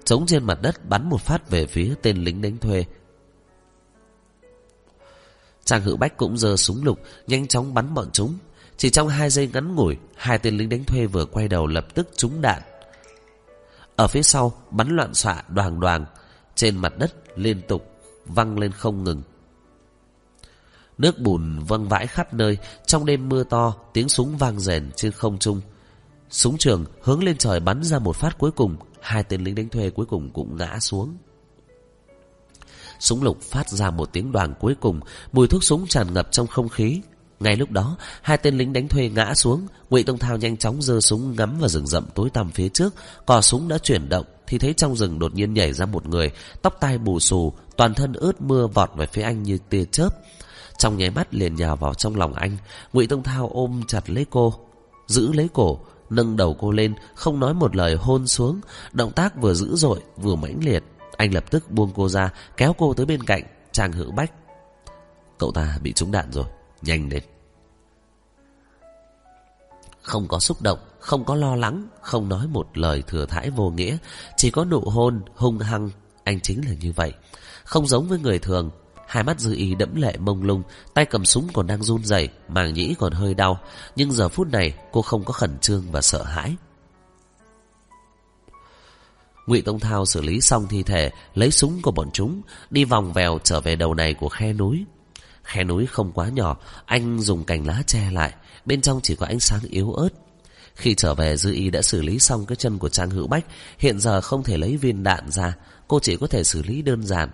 [0.03, 2.85] chống trên mặt đất bắn một phát về phía tên lính đánh thuê.
[5.65, 8.38] Trang Hữu Bách cũng giơ súng lục, nhanh chóng bắn bọn chúng.
[8.77, 11.88] Chỉ trong hai giây ngắn ngủi, hai tên lính đánh thuê vừa quay đầu lập
[11.95, 12.62] tức trúng đạn.
[13.95, 16.05] Ở phía sau, bắn loạn xạ đoàn đoàn,
[16.55, 17.88] trên mặt đất liên tục
[18.29, 19.21] văng lên không ngừng.
[20.97, 25.11] Nước bùn văng vãi khắp nơi, trong đêm mưa to, tiếng súng vang rền trên
[25.11, 25.61] không trung.
[26.29, 29.69] Súng trường hướng lên trời bắn ra một phát cuối cùng Hai tên lính đánh
[29.69, 31.17] thuê cuối cùng cũng ngã xuống
[32.99, 34.99] Súng lục phát ra một tiếng đoàn cuối cùng
[35.31, 37.01] Mùi thuốc súng tràn ngập trong không khí
[37.39, 40.82] ngay lúc đó, hai tên lính đánh thuê ngã xuống, ngụy tông thao nhanh chóng
[40.82, 42.93] giơ súng ngắm vào rừng rậm tối tăm phía trước.
[43.25, 46.32] Cò súng đã chuyển động, thì thấy trong rừng đột nhiên nhảy ra một người,
[46.62, 50.10] tóc tai bù xù, toàn thân ướt mưa vọt về phía anh như tia chớp.
[50.78, 52.58] Trong nháy mắt liền nhào vào trong lòng anh,
[52.93, 54.54] ngụy tông thao ôm chặt lấy cô,
[55.08, 58.62] giữ lấy cổ, nâng đầu cô lên, không nói một lời hôn xuống.
[58.91, 60.84] Động tác vừa dữ dội, vừa mãnh liệt,
[61.17, 64.32] anh lập tức buông cô ra, kéo cô tới bên cạnh chàng hữu bách.
[65.38, 66.45] Cậu ta bị trúng đạn rồi
[66.81, 67.23] nhanh lên.
[70.01, 73.69] Không có xúc động, không có lo lắng, không nói một lời thừa thãi vô
[73.69, 73.97] nghĩa,
[74.37, 75.89] chỉ có nụ hôn, hung hăng.
[76.23, 77.13] Anh chính là như vậy.
[77.63, 78.69] Không giống với người thường,
[79.07, 80.63] hai mắt dư y đẫm lệ mông lung,
[80.93, 83.59] tay cầm súng còn đang run rẩy, màng nhĩ còn hơi đau.
[83.95, 86.55] Nhưng giờ phút này, cô không có khẩn trương và sợ hãi.
[89.47, 93.13] Ngụy tông thao xử lý xong thi thể, lấy súng của bọn chúng, đi vòng
[93.13, 94.85] vèo trở về đầu này của khe núi
[95.49, 98.33] khe núi không quá nhỏ, anh dùng cành lá che lại,
[98.65, 100.09] bên trong chỉ có ánh sáng yếu ớt.
[100.75, 103.45] Khi trở về, dư y đã xử lý xong cái chân của trang hữu bách.
[103.79, 105.55] Hiện giờ không thể lấy viên đạn ra,
[105.88, 107.29] cô chỉ có thể xử lý đơn giản.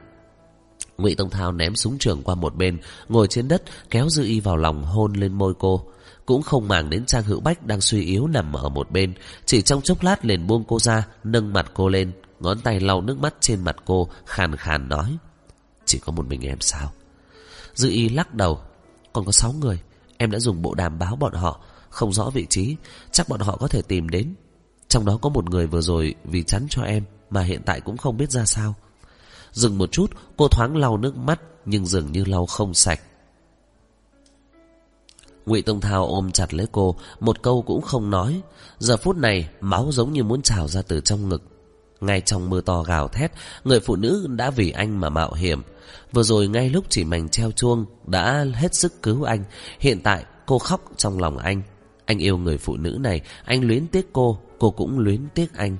[0.97, 4.39] Ngụy tông thao ném súng trường qua một bên, ngồi trên đất, kéo dư y
[4.39, 5.86] vào lòng hôn lên môi cô.
[6.25, 9.13] Cũng không màng đến trang hữu bách đang suy yếu nằm ở một bên,
[9.45, 13.01] chỉ trong chốc lát liền buông cô ra, nâng mặt cô lên, ngón tay lau
[13.01, 15.17] nước mắt trên mặt cô, khàn khàn nói,
[15.86, 16.91] chỉ có một mình em sao?
[17.76, 18.60] Dư y lắc đầu.
[19.14, 19.80] Còn có sáu người,
[20.18, 21.60] em đã dùng bộ đàm báo bọn họ,
[21.90, 22.76] không rõ vị trí,
[23.12, 24.36] chắc bọn họ có thể tìm đến.
[24.88, 27.98] Trong đó có một người vừa rồi vì chắn cho em mà hiện tại cũng
[27.98, 28.76] không biết ra sao.
[29.52, 33.00] Dừng một chút, cô thoáng lau nước mắt, nhưng dường như lau không sạch.
[35.46, 38.42] Ngụy tông thao ôm chặt lấy cô, một câu cũng không nói.
[38.80, 41.55] Giờ phút này, máu giống như muốn trào ra từ trong ngực
[42.01, 43.31] ngay trong mưa to gào thét,
[43.63, 45.62] người phụ nữ đã vì anh mà mạo hiểm.
[46.12, 49.43] Vừa rồi ngay lúc chỉ mảnh treo chuông đã hết sức cứu anh,
[49.79, 51.62] hiện tại cô khóc trong lòng anh.
[52.05, 55.77] Anh yêu người phụ nữ này, anh luyến tiếc cô cô cũng luyến tiếc anh.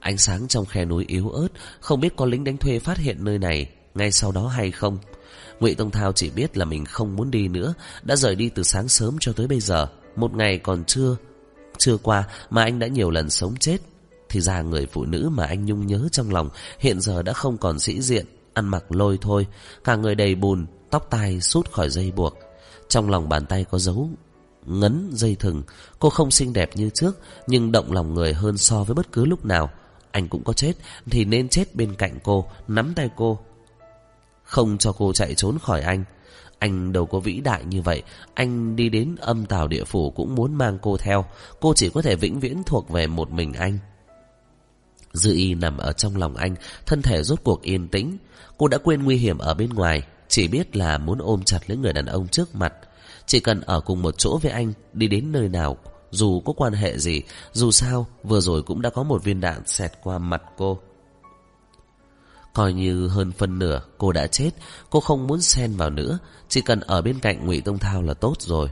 [0.00, 1.48] Ánh sáng trong khe núi yếu ớt,
[1.80, 4.98] không biết có lính đánh thuê phát hiện nơi này ngay sau đó hay không.
[5.60, 8.62] Ngụy tông thao chỉ biết là mình không muốn đi nữa, đã rời đi từ
[8.62, 11.16] sáng sớm cho tới bây giờ, một ngày còn chưa
[11.82, 13.78] chưa qua mà anh đã nhiều lần sống chết.
[14.28, 17.58] Thì ra người phụ nữ mà anh nhung nhớ trong lòng hiện giờ đã không
[17.58, 19.46] còn sĩ diện, ăn mặc lôi thôi,
[19.84, 22.38] cả người đầy bùn, tóc tai sút khỏi dây buộc.
[22.88, 24.10] Trong lòng bàn tay có dấu
[24.66, 25.62] ngấn dây thừng.
[25.98, 29.24] Cô không xinh đẹp như trước, nhưng động lòng người hơn so với bất cứ
[29.24, 29.70] lúc nào.
[30.10, 30.72] Anh cũng có chết,
[31.10, 33.38] thì nên chết bên cạnh cô, nắm tay cô.
[34.44, 36.04] Không cho cô chạy trốn khỏi anh
[36.62, 38.02] anh đâu có vĩ đại như vậy.
[38.34, 41.24] Anh đi đến âm tào địa phủ cũng muốn mang cô theo.
[41.60, 43.78] Cô chỉ có thể vĩnh viễn thuộc về một mình anh.
[45.12, 46.54] Dư y nằm ở trong lòng anh,
[46.86, 48.16] thân thể rốt cuộc yên tĩnh.
[48.58, 51.78] Cô đã quên nguy hiểm ở bên ngoài, chỉ biết là muốn ôm chặt lấy
[51.78, 52.74] người đàn ông trước mặt.
[53.26, 55.76] Chỉ cần ở cùng một chỗ với anh, đi đến nơi nào,
[56.10, 57.22] dù có quan hệ gì,
[57.52, 60.78] dù sao, vừa rồi cũng đã có một viên đạn xẹt qua mặt cô
[62.52, 64.50] coi như hơn phân nửa cô đã chết,
[64.90, 68.14] cô không muốn xen vào nữa, chỉ cần ở bên cạnh ngụy tông thao là
[68.14, 68.68] tốt rồi.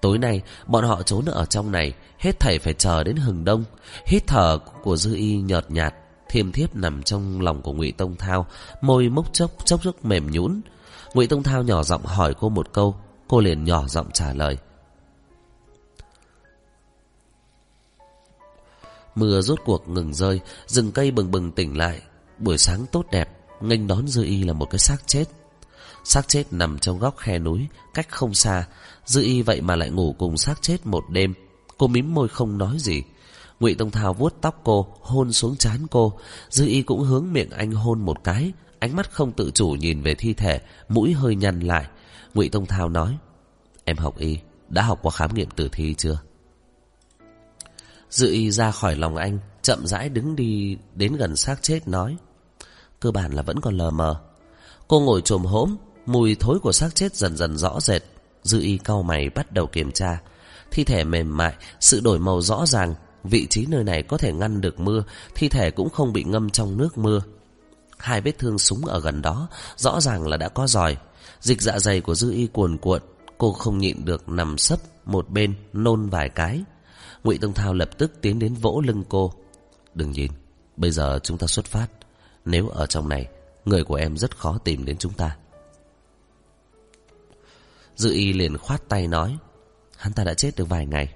[0.00, 3.64] Tối nay, bọn họ trốn ở trong này, hết thảy phải chờ đến hừng đông.
[4.06, 5.94] Hít thở của dư y nhợt nhạt,
[6.28, 8.46] thiêm thiếp nằm trong lòng của ngụy tông thao,
[8.80, 10.60] môi mốc chốc chốc chốc mềm nhũn.
[11.14, 12.96] Ngụy tông thao nhỏ giọng hỏi cô một câu,
[13.28, 14.58] cô liền nhỏ giọng trả lời.
[19.14, 22.00] Mưa rốt cuộc ngừng rơi, rừng cây bừng bừng tỉnh lại
[22.40, 23.28] buổi sáng tốt đẹp,
[23.60, 25.24] nghênh đón dư y là một cái xác chết.
[26.04, 28.66] Xác chết nằm trong góc khe núi, cách không xa.
[29.04, 31.34] Dư y vậy mà lại ngủ cùng xác chết một đêm.
[31.78, 33.02] Cô mím môi không nói gì.
[33.60, 36.12] Ngụy tông thao vuốt tóc cô, hôn xuống trán cô.
[36.48, 38.52] Dư y cũng hướng miệng anh hôn một cái.
[38.78, 41.86] Ánh mắt không tự chủ nhìn về thi thể, mũi hơi nhăn lại.
[42.34, 43.18] Ngụy tông thao nói,
[43.84, 46.20] em học y, đã học qua khám nghiệm tử thi chưa?
[48.10, 52.16] Dư y ra khỏi lòng anh, chậm rãi đứng đi đến gần xác chết, nói
[53.00, 54.20] cơ bản là vẫn còn lờ mờ.
[54.88, 58.02] Cô ngồi trồm hỗn mùi thối của xác chết dần dần rõ rệt.
[58.42, 60.20] Dư y cau mày bắt đầu kiểm tra.
[60.70, 64.32] Thi thể mềm mại, sự đổi màu rõ ràng, vị trí nơi này có thể
[64.32, 67.20] ngăn được mưa, thi thể cũng không bị ngâm trong nước mưa.
[67.98, 70.96] Hai vết thương súng ở gần đó, rõ ràng là đã có rồi.
[71.40, 73.02] dịch dạ dày của dư y cuồn cuộn,
[73.38, 76.62] cô không nhịn được nằm sấp một bên, nôn vài cái.
[77.24, 79.32] Ngụy tông thao lập tức tiến đến vỗ lưng cô.
[79.94, 80.30] Đừng nhìn,
[80.76, 81.86] bây giờ chúng ta xuất phát
[82.44, 83.28] nếu ở trong này,
[83.64, 85.36] người của em rất khó tìm đến chúng ta.
[87.96, 89.38] Dư y liền khoát tay nói,
[89.96, 91.14] Hắn ta đã chết được vài ngày.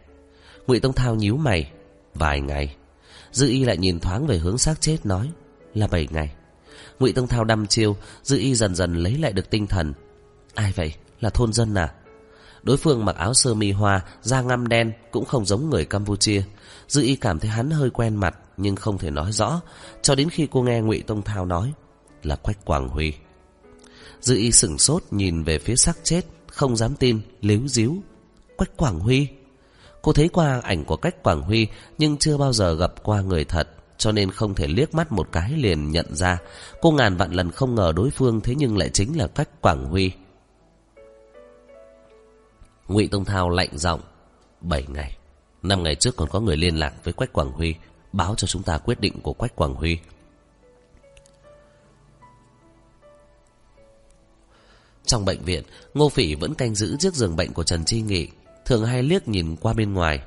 [0.67, 1.73] Ngụy Tông Thao nhíu mày,
[2.15, 2.77] Vài ngày?
[3.33, 5.31] Dư y lại nhìn thoáng về hướng xác chết, nói,
[5.75, 6.35] Là bảy ngày.
[6.99, 9.95] Ngụy Tông Thao đăm chiêu, Dư y dần dần lấy lại được tinh thần.
[10.55, 10.95] Ai vậy?
[11.21, 11.95] Là thôn dân à?
[12.63, 16.43] Đối phương mặc áo sơ mi hoa, Da ngăm đen, cũng không giống người Campuchia.
[16.89, 19.61] Dư y cảm thấy hắn hơi quen mặt Nhưng không thể nói rõ.
[20.03, 21.73] Cho đến khi cô nghe Ngụy Tông Thao nói
[22.23, 23.13] Là Quách Quảng Huy.
[24.21, 27.97] Dư y sửng sốt nhìn về phía xác chết Không dám tin, líu díu.
[28.57, 29.29] Quách Quảng Huy?
[30.03, 31.69] Cô thấy qua ảnh của Quách Quảng Huy
[31.99, 33.69] Nhưng chưa bao giờ gặp qua người thật
[33.99, 36.39] Cho nên không thể liếc mắt một cái liền nhận ra.
[36.81, 39.85] Cô ngàn vạn lần không ngờ đối phương Thế nhưng lại chính là Quách Quảng
[39.85, 40.13] Huy.
[42.89, 44.01] Ngụy Tông Thao lạnh giọng
[44.61, 45.17] bảy ngày
[45.65, 47.75] năm ngày trước còn có người liên lạc với Quách Quảng Huy,
[48.13, 49.99] Báo cho chúng ta quyết định của Quách Quảng Huy.
[55.07, 55.63] Trong bệnh viện,
[55.95, 58.29] Ngô Phỉ vẫn canh giữ chiếc giường bệnh của Trần Chi Nghị,
[58.65, 60.21] Thường hay liếc nhìn qua bên ngoài.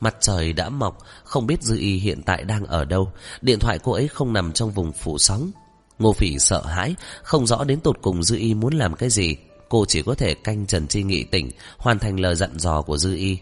[0.00, 3.12] Mặt trời đã mọc, Không biết Dư Y hiện tại đang ở đâu.
[3.42, 5.50] Điện thoại cô ấy không nằm trong vùng phủ sóng.
[5.98, 9.36] Ngô Phỉ sợ hãi, Không rõ đến tột cùng Dư Y muốn làm cái gì.
[9.68, 12.96] Cô chỉ có thể canh Trần Chi Nghị tỉnh, Hoàn thành lời dặn dò của
[12.96, 13.38] Dư Y.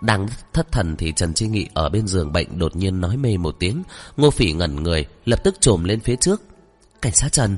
[0.00, 3.36] Đang thất thần thì Trần Chi Nghị ở bên giường bệnh đột nhiên nói mê
[3.36, 3.82] một tiếng.
[4.16, 6.42] Ngô Phỉ ngẩn người, Lập tức trồm lên phía trước.
[7.02, 7.56] Cảnh sát Trần.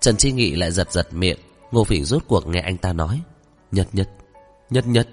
[0.00, 1.38] Trần Chi Nghị lại giật giật miệng.
[1.70, 3.20] Ngô Phỉ rốt cuộc nghe anh ta nói.
[3.72, 4.08] Nhật nhật
[4.70, 5.08] Nhất nhất.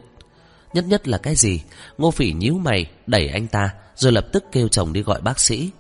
[0.73, 1.61] Nhất nhất là cái gì?
[1.97, 5.39] Ngô phỉ nhíu mày, đẩy anh ta, Rồi lập tức kêu chồng đi gọi bác
[5.39, 5.71] sĩ.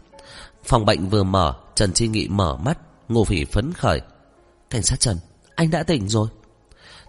[0.63, 2.77] Phòng bệnh vừa mở, Trần Chi Nghị mở mắt.
[3.09, 4.01] Ngô phỉ phấn khởi.
[4.69, 5.17] Cảnh sát Trần,
[5.55, 6.27] Anh đã tỉnh rồi.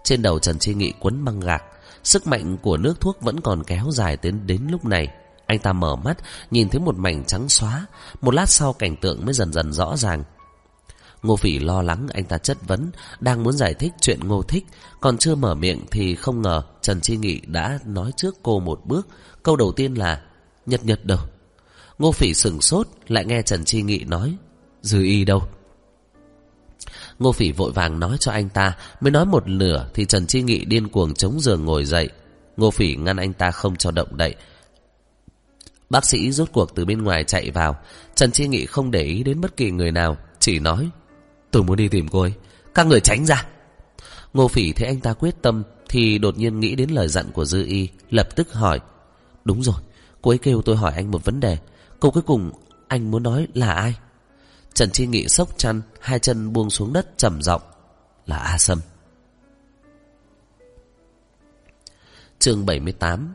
[0.03, 1.63] Trên đầu Trần Chi Nghị quấn băng gạc.
[2.03, 5.07] Sức mạnh của nước thuốc vẫn còn kéo dài đến đến lúc này
[5.45, 6.17] Anh ta mở mắt
[6.51, 7.85] Nhìn thấy một mảnh trắng xóa
[8.21, 10.23] Một lát sau cảnh tượng mới dần dần rõ ràng
[11.23, 14.65] Ngô Phỉ lo lắng anh ta chất vấn, đang muốn giải thích chuyện Ngô Thích,
[15.01, 18.81] còn chưa mở miệng thì không ngờ Trần Chi Nghị đã nói trước cô một
[18.85, 19.07] bước.
[19.43, 20.21] Câu đầu tiên là,
[20.65, 21.19] nhật nhật đâu.
[21.99, 24.35] Ngô Phỉ sừng sốt, lại nghe Trần Chi Nghị nói,
[24.81, 25.41] dư y đâu.
[27.23, 30.41] Ngô Phỉ vội vàng nói cho anh ta, mới nói một nửa thì Trần Chi
[30.41, 32.09] Nghị điên cuồng chống giường ngồi dậy.
[32.57, 34.35] Ngô Phỉ ngăn anh ta không cho động đậy.
[35.89, 37.77] Bác sĩ rút cuộc từ bên ngoài chạy vào,
[38.15, 40.89] Trần Chi Nghị không để ý đến bất kỳ người nào, chỉ nói
[41.51, 42.33] Tôi muốn đi tìm cô ấy.
[42.73, 43.45] Các người tránh ra.
[44.33, 47.45] Ngô Phỉ thấy anh ta quyết tâm Thì đột nhiên nghĩ đến lời dặn của
[47.45, 48.79] Dư Y Lập tức hỏi
[49.45, 49.75] Đúng rồi
[50.21, 51.57] Cô ấy kêu tôi hỏi anh một vấn đề.
[51.99, 52.51] Câu cuối cùng
[52.87, 53.95] anh muốn nói là ai?
[54.73, 57.61] Trần Chi Nghị sốc chăn Hai chân buông xuống đất trầm giọng
[58.25, 58.79] Là A Sâm
[62.39, 63.33] chương 78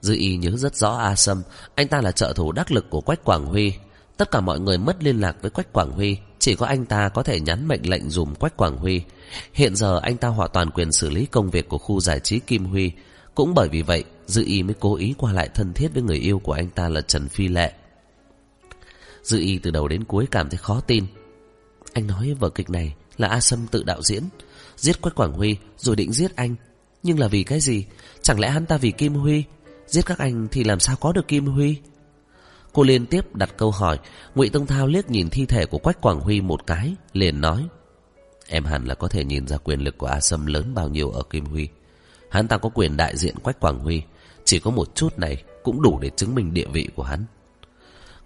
[0.00, 1.42] Dư Y nhớ rất rõ A Sâm
[1.74, 3.72] Anh ta là trợ thủ đắc lực của Quách Quảng Huy
[4.16, 7.08] Tất cả mọi người mất liên lạc với Quách Quảng Huy chỉ có anh ta
[7.08, 9.02] có thể nhắn mệnh lệnh dùm Quách Quảng Huy.
[9.52, 12.38] Hiện giờ anh ta hoàn toàn quyền xử lý công việc của khu giải trí
[12.38, 12.92] Kim Huy.
[13.34, 16.16] Cũng bởi vì vậy, Dư Y mới cố ý qua lại thân thiết với người
[16.16, 17.72] yêu của anh ta là Trần Phi Lệ.
[19.28, 21.06] Dư Y từ đầu đến cuối cảm thấy khó tin.
[21.92, 24.22] Anh nói vở kịch này là A Sâm tự đạo diễn,
[24.76, 26.54] giết Quách Quảng Huy rồi định giết anh.
[27.02, 27.84] Nhưng là vì cái gì?
[28.22, 29.44] Chẳng lẽ hắn ta vì Kim Huy?
[29.86, 31.76] Giết các anh thì làm sao có được Kim Huy?
[32.72, 33.98] Cô liên tiếp đặt câu hỏi
[34.34, 37.66] Ngụy Tông Thao liếc nhìn thi thể của Quách Quảng Huy một cái Liền nói
[38.48, 41.10] Em hẳn là có thể nhìn ra quyền lực của A Sâm lớn bao nhiêu
[41.10, 41.68] ở Kim Huy
[42.30, 44.02] Hắn ta có quyền đại diện Quách Quảng Huy
[44.44, 47.24] Chỉ có một chút này Cũng đủ để chứng minh địa vị của hắn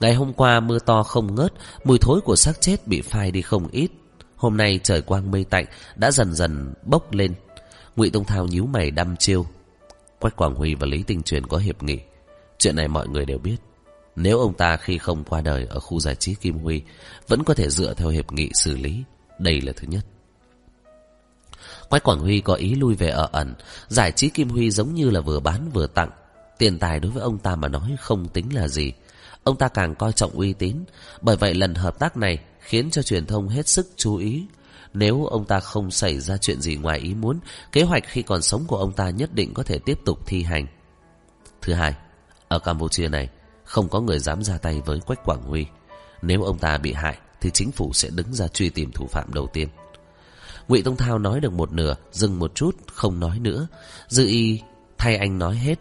[0.03, 1.53] Ngày hôm qua mưa to không ngớt
[1.85, 3.91] Mùi thối của xác chết bị phai đi không ít.
[4.37, 5.65] Hôm nay trời quang mây tạnh
[5.97, 7.35] Đã dần dần bốc lên.
[7.97, 9.47] Ngụy Tông Thao nhíu mày đăm chiêu.
[10.21, 11.99] Quách Quảng Huy và Lý Tinh Truyền có hiệp nghị.
[12.59, 13.57] Chuyện này mọi người đều biết.
[14.17, 16.83] Nếu ông ta khi không qua đời ở khu giải trí Kim Huy
[17.29, 19.05] vẫn có thể dựa theo hiệp nghị xử lý,
[19.39, 20.07] đây là thứ nhất.
[21.89, 23.55] Quách Quảng Huy có ý lui về ở ẩn,
[23.89, 26.11] giải trí Kim Huy giống như là vừa bán vừa tặng.
[26.59, 28.93] Tiền tài đối với ông ta mà nói không tính là gì.
[29.45, 30.77] Ông ta càng coi trọng uy tín,
[31.21, 34.47] bởi vậy lần hợp tác này khiến cho truyền thông hết sức chú ý.
[34.95, 37.41] Nếu ông ta không xảy ra chuyện gì ngoài ý muốn,
[37.73, 40.43] kế hoạch khi còn sống của ông ta nhất định có thể tiếp tục thi
[40.43, 40.67] hành.
[41.63, 41.95] Thứ hai,
[42.49, 43.29] ở Campuchia này,
[43.65, 45.67] không có người dám ra tay với Quách Quảng Huy.
[46.23, 49.35] Nếu ông ta bị hại thì chính phủ sẽ đứng ra truy tìm thủ phạm
[49.35, 49.69] đầu tiên.
[50.69, 53.67] Ngụy Tông Thao nói được một nửa, dừng một chút, không nói nữa.
[54.09, 54.61] Dư y
[54.99, 55.79] thay anh nói hết.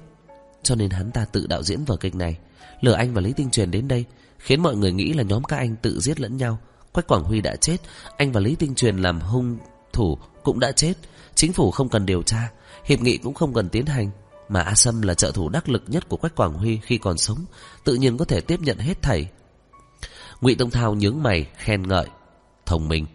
[0.63, 2.37] Cho nên hắn ta tự đạo diễn vở kịch này.
[2.81, 4.05] Lừa anh và Lý Tinh Truyền đến đây,
[4.37, 6.59] khiến mọi người nghĩ là nhóm các anh tự giết lẫn nhau.
[6.91, 7.77] Quách Quảng Huy đã chết,
[8.17, 9.57] anh và Lý Tinh Truyền làm hung
[9.93, 10.93] thủ cũng đã chết.
[11.35, 12.51] Chính phủ không cần điều tra,
[12.85, 14.11] hiệp nghị cũng không cần tiến hành.
[14.49, 17.17] Mà A Sâm là trợ thủ đắc lực nhất của Quách Quảng Huy khi còn
[17.17, 17.45] sống
[17.83, 19.31] Tự nhiên có thể tiếp nhận hết thảy
[20.41, 22.05] Ngụy Tông Thao nhướng mày khen ngợi
[22.65, 23.05] Thông minh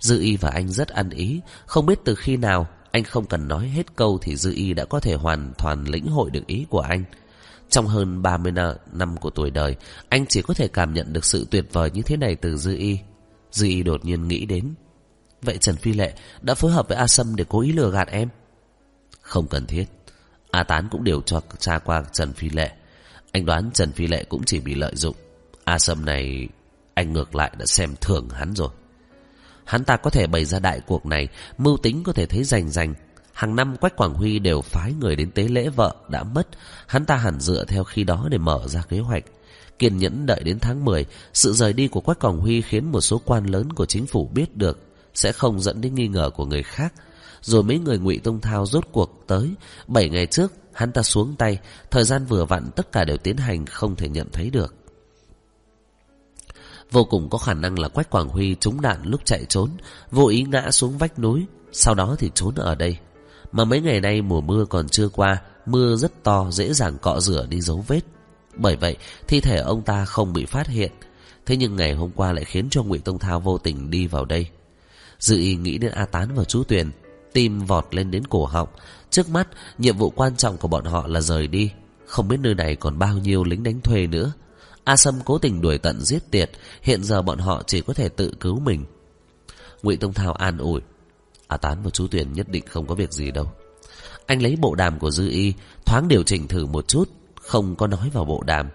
[0.00, 3.48] Dư y và anh rất ăn ý Không biết từ khi nào anh không cần
[3.48, 6.66] nói hết câu thì Dư Y đã có thể hoàn toàn lĩnh hội được ý
[6.70, 7.04] của anh.
[7.70, 8.52] Trong hơn 30
[8.92, 9.76] năm của tuổi đời,
[10.08, 12.76] anh chỉ có thể cảm nhận được sự tuyệt vời như thế này từ Dư
[12.76, 12.98] Y.
[13.50, 14.74] Dư Y đột nhiên nghĩ đến.
[15.42, 18.08] Vậy Trần Phi Lệ đã phối hợp với A Sâm để cố ý lừa gạt
[18.08, 18.28] em?
[19.20, 19.84] Không cần thiết.
[20.50, 22.70] A Tán cũng đều cho tra qua Trần Phi Lệ.
[23.32, 25.16] Anh đoán Trần Phi Lệ cũng chỉ bị lợi dụng.
[25.64, 26.48] A Sâm này,
[26.94, 28.68] anh ngược lại đã xem thường hắn rồi.
[29.64, 32.70] Hắn ta có thể bày ra đại cuộc này, mưu tính có thể thấy rành
[32.70, 32.94] rành.
[33.40, 36.48] Hàng năm Quách Quảng Huy đều phái người đến tế lễ vợ đã mất.
[36.86, 39.24] Hắn ta hẳn dựa theo khi đó để mở ra kế hoạch.
[39.78, 43.00] Kiên nhẫn đợi đến tháng 10, sự rời đi của Quách Quảng Huy khiến một
[43.00, 44.78] số quan lớn của chính phủ biết được,
[45.14, 46.94] sẽ không dẫn đến nghi ngờ của người khác.
[47.40, 49.50] Rồi mấy người ngụy Tông Thao rốt cuộc tới.
[49.86, 51.58] Bảy ngày trước, hắn ta xuống tay,
[51.90, 54.74] thời gian vừa vặn tất cả đều tiến hành không thể nhận thấy được.
[56.90, 59.70] Vô cùng có khả năng là Quách Quảng Huy trúng đạn lúc chạy trốn,
[60.10, 62.98] vô ý ngã xuống vách núi, sau đó thì trốn ở đây.
[63.52, 67.20] Mà mấy ngày nay mùa mưa còn chưa qua, mưa rất to dễ dàng cọ
[67.20, 68.00] rửa đi dấu vết.
[68.56, 68.96] Bởi vậy,
[69.28, 70.92] thi thể ông ta không bị phát hiện.
[71.46, 74.24] Thế nhưng ngày hôm qua lại khiến cho ngụy Tông Thao vô tình đi vào
[74.24, 74.46] đây.
[75.18, 76.90] Dự ý nghĩ đến A Tán và chú Tuyền,
[77.32, 78.68] tim vọt lên đến cổ họng.
[79.10, 79.48] Trước mắt,
[79.78, 81.72] nhiệm vụ quan trọng của bọn họ là rời đi.
[82.06, 84.32] Không biết nơi này còn bao nhiêu lính đánh thuê nữa.
[84.84, 86.50] A Sâm cố tình đuổi tận giết tiệt,
[86.82, 88.84] hiện giờ bọn họ chỉ có thể tự cứu mình.
[89.82, 90.80] Ngụy Tông Thao an ủi,
[91.50, 93.50] A Tán và chú Tuyền nhất định không có việc gì đâu.
[94.26, 95.54] Anh lấy bộ đàm của Dư Y,
[95.86, 98.68] thoáng điều chỉnh thử một chút, không có nói vào bộ đàm.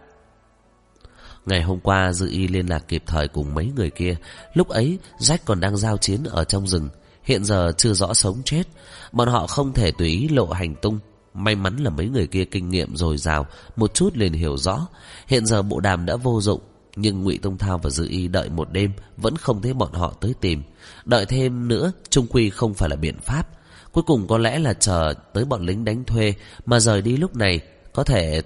[1.45, 4.15] Ngày hôm qua Dư Y liên lạc kịp thời cùng mấy người kia,
[4.53, 6.89] lúc ấy Jack còn đang giao chiến ở trong rừng,
[7.23, 8.63] hiện giờ chưa rõ sống chết,
[9.11, 10.99] bọn họ không thể tùy ý lộ hành tung,
[11.35, 13.45] May mắn là mấy người kia kinh nghiệm dồi dào,
[13.75, 14.87] một chút liền hiểu rõ.
[15.27, 16.61] Hiện giờ bộ đàm đã vô dụng,
[16.95, 20.13] nhưng ngụy Tông Thao và Dư Y đợi một đêm vẫn không thấy bọn họ
[20.21, 20.63] tới tìm.
[21.05, 23.49] Đợi thêm nữa, trung quy không phải là biện pháp.
[23.91, 26.33] Cuối cùng có lẽ là chờ tới bọn lính đánh thuê
[26.65, 27.59] mà rời đi lúc này
[27.93, 28.41] có thể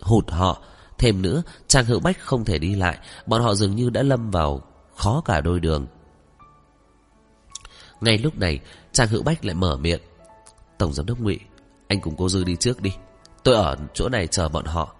[0.00, 0.62] hụt họ.
[0.98, 4.30] Thêm nữa, Trang Hữu Bách không thể đi lại, bọn họ dường như đã lâm
[4.30, 4.62] vào
[4.96, 5.86] khó cả đôi đường.
[8.00, 8.60] Ngay lúc này,
[8.92, 10.00] Trang Hữu Bách lại mở miệng.
[10.78, 11.40] Tổng giám đốc Ngụy,
[11.88, 12.92] anh cùng cô Dư đi trước đi
[13.42, 14.94] Tôi ở chỗ này chờ bọn họ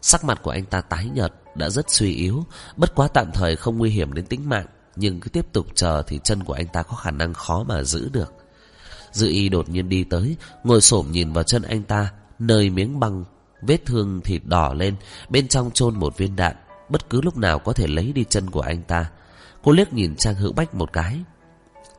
[0.00, 2.44] Sắc mặt của anh ta tái nhợt đã rất suy yếu.
[2.76, 6.02] Bất quá tạm thời không nguy hiểm đến tính mạng, Nhưng cứ tiếp tục chờ
[6.06, 8.32] thì chân của anh ta có khả năng khó mà giữ được.
[9.12, 13.00] Dư y đột nhiên đi tới, Ngồi xổm nhìn vào chân anh ta, Nơi miếng
[13.00, 13.24] băng,
[13.62, 14.96] Vết thương thịt đỏ lên,
[15.28, 16.56] Bên trong chôn một viên đạn.
[16.88, 19.10] Bất cứ lúc nào có thể lấy đi chân của anh ta.
[19.62, 21.20] Cô liếc nhìn Trang Hữu Bách một cái.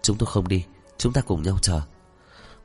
[0.01, 0.63] Chúng tôi không đi,
[0.97, 1.81] Chúng ta cùng nhau chờ.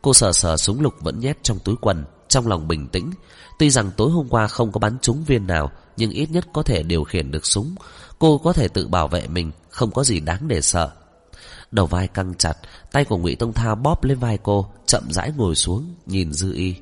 [0.03, 3.11] Cô sờ sờ súng lục vẫn nhét trong túi quần, Trong lòng bình tĩnh.
[3.59, 5.71] Tuy rằng tối hôm qua không có bắn trúng viên nào
[6.01, 7.75] nhưng ít nhất có thể điều khiển được súng.
[8.19, 10.91] Cô có thể tự bảo vệ mình, Không có gì đáng để sợ.
[11.71, 12.55] Đầu vai căng chặt,
[12.93, 16.53] Tay của ngụy Tông Thao bóp lên vai cô, Chậm rãi ngồi xuống, Nhìn Dư
[16.53, 16.75] Y.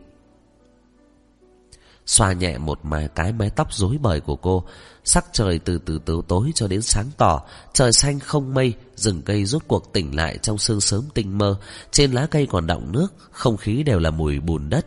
[2.07, 4.65] Xoa nhẹ một mái cái mái tóc rối bời của cô,
[5.05, 7.43] Sắc trời từ từ tối tối cho đến sáng tỏ.
[7.73, 11.57] Trời xanh không mây, Rừng cây rút cuộc tỉnh lại trong sương sớm tinh mơ.
[11.91, 14.87] Trên lá cây còn đọng nước, Không khí đều là mùi bùn đất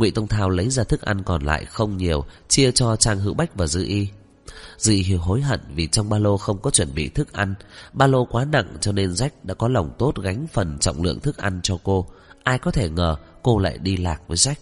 [0.00, 3.34] ngụy Tông Thao lấy ra thức ăn còn lại không nhiều Chia cho Trang Hữu
[3.34, 4.08] Bách và Dư Y
[4.78, 7.54] Dư Y hối hận vì trong ba lô không có chuẩn bị thức ăn
[7.92, 11.20] Ba lô quá nặng cho nên Rách đã có lòng tốt gánh phần trọng lượng
[11.20, 12.06] thức ăn cho cô
[12.42, 14.58] Ai có thể ngờ cô lại đi lạc với Rách.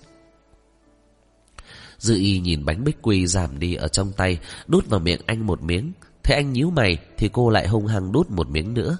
[1.98, 5.46] Dư y nhìn bánh bích quy giảm đi ở trong tay, đút vào miệng anh
[5.46, 5.92] một miếng.
[6.22, 8.98] Thế anh nhíu mày thì cô lại hung hăng đút một miếng nữa.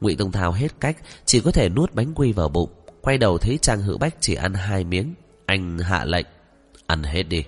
[0.00, 2.70] Ngụy Tông Thao hết cách, chỉ có thể nuốt bánh quy vào bụng.
[3.00, 5.14] Quay đầu thấy Trang Hữu Bách chỉ ăn hai miếng.
[5.48, 6.26] Anh hạ lệnh,
[6.86, 7.44] ăn hết đi.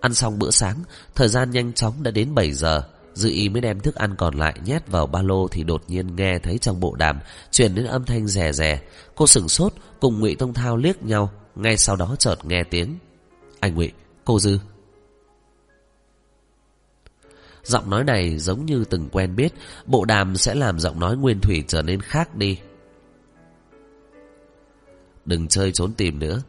[0.00, 0.76] Ăn xong bữa sáng,
[1.14, 2.82] thời gian nhanh chóng đã đến 7 giờ.
[3.14, 6.16] Dư y mới đem thức ăn còn lại nhét vào ba lô thì đột nhiên
[6.16, 7.20] nghe thấy trong bộ đàm
[7.50, 8.80] truyền đến âm thanh rè rè.
[9.14, 12.98] Cô sửng sốt cùng Ngụy Tông Thao liếc nhau, ngay sau đó chợt nghe tiếng
[13.60, 13.92] anh Ngụy,
[14.24, 14.58] cô Dư.
[17.62, 19.52] Giọng nói này giống như từng quen biết,
[19.86, 22.58] bộ đàm sẽ làm giọng nói nguyên thủy trở nên khác đi.
[25.24, 26.42] Đừng chơi trốn tìm nữa,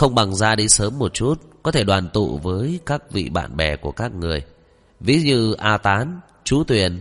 [0.00, 3.56] không bằng ra đi sớm một chút, có thể đoàn tụ với các vị bạn
[3.56, 4.42] bè của các người.
[5.00, 7.00] Ví như A Tán, chú Tuyền.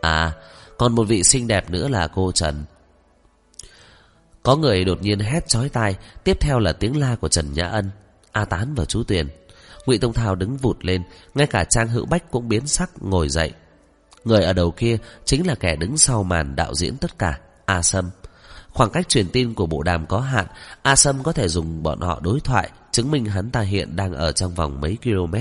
[0.00, 0.32] À,
[0.78, 2.64] còn một vị xinh đẹp nữa là cô Trần.
[4.42, 7.66] Có người đột nhiên hét chói tai, tiếp theo là tiếng la của Trần Nhã
[7.66, 7.90] Ân.
[8.32, 9.28] A Tán và chú Tuyền.
[9.86, 11.02] Ngụy Tông Thao đứng vụt lên,
[11.34, 13.52] ngay cả Trang Hữu Bách cũng biến sắc ngồi dậy.
[14.24, 17.82] Người ở đầu kia chính là kẻ đứng sau màn đạo diễn tất cả, A
[17.82, 18.10] Sâm.
[18.72, 20.46] Khoảng cách truyền tin của bộ đàm có hạn,
[20.82, 24.12] A Sâm có thể dùng bọn họ đối thoại, chứng minh hắn ta hiện đang
[24.14, 25.34] ở trong vòng mấy km.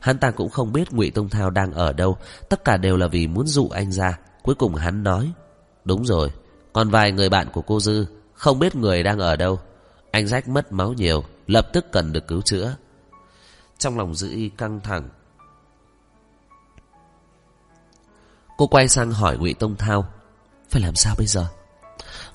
[0.00, 2.16] Hắn ta cũng không biết Ngụy Tông Thao đang ở đâu,
[2.48, 4.18] tất cả đều là vì muốn dụ anh ra.
[4.42, 5.32] Cuối cùng hắn nói,
[5.84, 6.30] đúng rồi,
[6.78, 9.60] còn vài người bạn của cô Dư Không biết người đang ở đâu
[10.10, 12.76] Anh rách mất máu nhiều Lập tức cần được cứu chữa
[13.78, 15.08] Trong lòng dư y căng thẳng
[18.58, 20.08] Cô quay sang hỏi ngụy Tông Thao
[20.70, 21.46] Phải làm sao bây giờ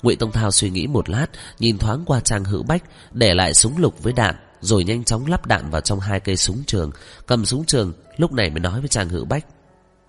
[0.02, 1.26] ngụy Tông Thao suy nghĩ một lát,
[1.58, 2.82] Nhìn thoáng qua Trang Hữu Bách,
[3.12, 6.36] Để lại súng lục với đạn, Rồi nhanh chóng lắp đạn vào trong hai cây
[6.36, 6.90] súng trường.
[7.26, 9.46] Cầm súng trường, Lúc này mới nói với Trang Hữu Bách.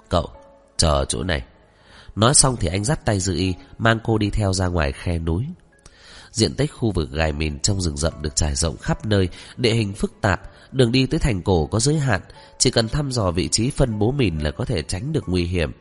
[0.09, 0.29] Cậu,
[0.77, 1.43] chờ chỗ này.
[2.15, 5.19] Nói xong thì anh dắt tay Dư Y, Mang cô đi theo ra ngoài khe
[5.19, 5.45] núi.
[6.31, 9.73] Diện tích khu vực gài mìn trong rừng rậm được trải rộng khắp nơi, Địa
[9.73, 12.21] hình phức tạp, Đường đi tới thành cổ có giới hạn,
[12.57, 15.43] Chỉ cần thăm dò vị trí phân bố mìn là có thể tránh được nguy
[15.43, 15.71] hiểm.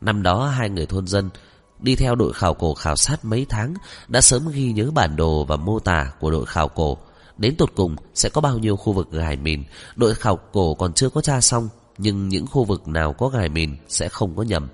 [0.00, 1.30] Năm đó hai người thôn dân
[1.78, 3.74] đi theo đội khảo cổ khảo sát mấy tháng
[4.08, 6.98] đã sớm ghi nhớ bản đồ và mô tả của đội khảo cổ.
[7.38, 9.64] Đến tột cùng sẽ có bao nhiêu khu vực gài mìn,
[9.96, 11.68] đội khảo cổ còn chưa có tra xong,
[11.98, 14.68] nhưng những khu vực nào có gài mìn sẽ không có nhầm.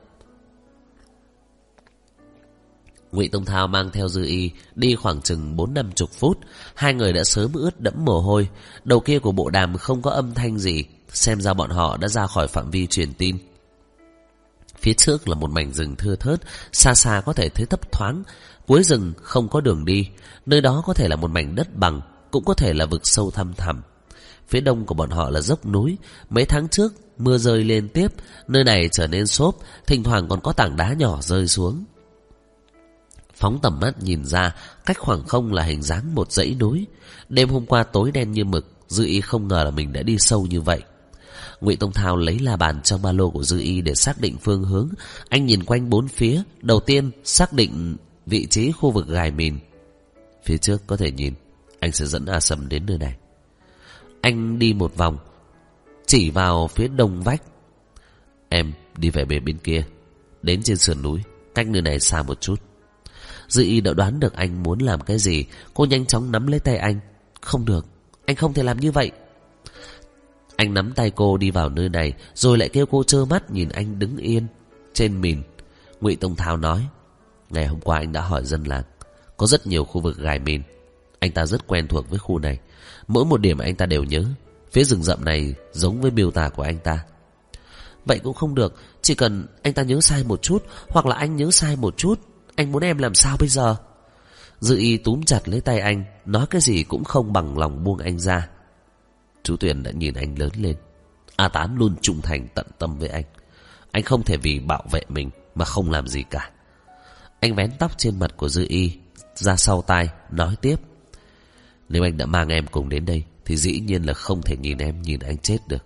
[3.12, 6.38] Ngụy Tông Thao mang theo Dư Y đi khoảng chừng bốn năm chục phút,
[6.74, 8.48] hai người đã sớm ướt đẫm mồ hôi,
[8.84, 12.08] đầu kia của bộ đàm không có âm thanh gì, xem ra bọn họ đã
[12.08, 13.36] ra khỏi phạm vi truyền tin.
[14.80, 16.40] Phía trước là một mảnh rừng thưa thớt,
[16.72, 18.22] xa xa có thể thấy thấp thoáng.
[18.66, 20.08] Cuối rừng không có đường đi,
[20.46, 22.00] nơi đó có thể là một mảnh đất bằng,
[22.30, 23.82] cũng có thể là vực sâu thăm thẳm.
[24.48, 25.96] Phía đông của bọn họ là dốc núi,
[26.30, 28.08] mấy tháng trước mưa rơi liên tiếp,
[28.48, 29.56] nơi này trở nên xốp,
[29.86, 31.84] thỉnh thoảng còn có tảng đá nhỏ rơi xuống.
[33.34, 34.54] Phóng tầm mắt nhìn ra,
[34.86, 36.86] cách khoảng không là hình dáng một dãy núi.
[37.28, 40.16] Đêm hôm qua tối đen như mực, Dư ý không ngờ là mình đã đi
[40.18, 40.82] sâu như vậy.
[41.60, 44.36] Ngụy Tông Thao lấy la bàn trong ba lô của Dư Y để xác định
[44.42, 44.88] phương hướng.
[45.28, 47.96] Anh nhìn quanh bốn phía, đầu tiên xác định
[48.26, 49.58] vị trí khu vực gài mìn.
[50.44, 51.34] Phía trước có thể nhìn,
[51.80, 53.16] anh sẽ dẫn A Sầm đến nơi này.
[54.20, 55.18] Anh đi một vòng,
[56.06, 57.42] chỉ vào phía đông vách.
[58.48, 59.84] Em đi về bên bên kia,
[60.42, 61.20] đến trên sườn núi,
[61.54, 62.62] cách nơi này xa một chút.
[63.48, 65.44] Dư Y đã đoán được anh muốn làm cái gì,
[65.74, 67.00] cô nhanh chóng nắm lấy tay anh.
[67.40, 67.86] Không được,
[68.26, 69.10] anh không thể làm như vậy.
[70.60, 73.68] Anh nắm tay cô đi vào nơi này, Rồi lại kêu cô trơ mắt nhìn
[73.68, 74.46] anh đứng yên
[74.94, 75.42] Trên mìn.
[76.00, 76.86] Ngụy Tông Thao nói,
[77.50, 78.82] Ngày hôm qua anh đã hỏi dân làng,
[79.36, 80.62] Có rất nhiều khu vực gài mìn.
[81.18, 82.58] Anh ta rất quen thuộc với khu này.
[83.08, 84.24] Mỗi một điểm anh ta đều nhớ.
[84.72, 87.04] Phía rừng rậm này giống với miêu tả của anh ta.
[88.04, 91.36] Vậy cũng không được, Chỉ cần anh ta nhớ sai một chút, Hoặc là anh
[91.36, 92.20] nhớ sai một chút,
[92.54, 93.76] Anh muốn em làm sao bây giờ?
[94.60, 97.98] Dự y túm chặt lấy tay anh, Nói cái gì cũng không bằng lòng buông
[97.98, 98.48] anh ra.
[99.42, 100.76] Chú Tuyền đã nhìn anh lớn lên.
[101.36, 103.24] A Tán luôn trung thành tận tâm với anh.
[103.90, 106.50] Anh không thể vì bảo vệ mình mà không làm gì cả.
[107.40, 108.98] Anh vén tóc trên mặt của Dư Y
[109.34, 110.76] ra sau tai, nói tiếp.
[111.88, 114.78] Nếu anh đã mang em cùng đến đây thì dĩ nhiên là không thể nhìn
[114.78, 115.84] em nhìn anh chết được.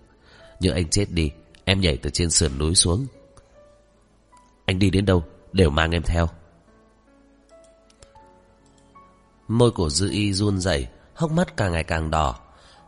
[0.59, 1.31] Nhưng anh chết đi,
[1.65, 3.05] em nhảy từ trên sườn núi xuống.
[4.65, 6.29] Anh đi đến đâu đều mang em theo.
[9.47, 12.39] Môi của Dư Y run rẩy, hốc mắt càng ngày càng đỏ.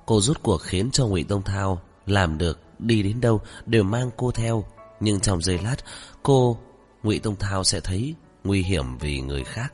[0.07, 4.09] Cô rút cuộc khiến cho Ngụy Tông Thao làm được đi đến đâu đều mang
[4.17, 4.65] cô theo.
[4.99, 5.75] Nhưng trong giây lát,
[6.23, 6.57] cô
[7.03, 9.73] Ngụy Tông Thao sẽ thấy nguy hiểm vì người khác.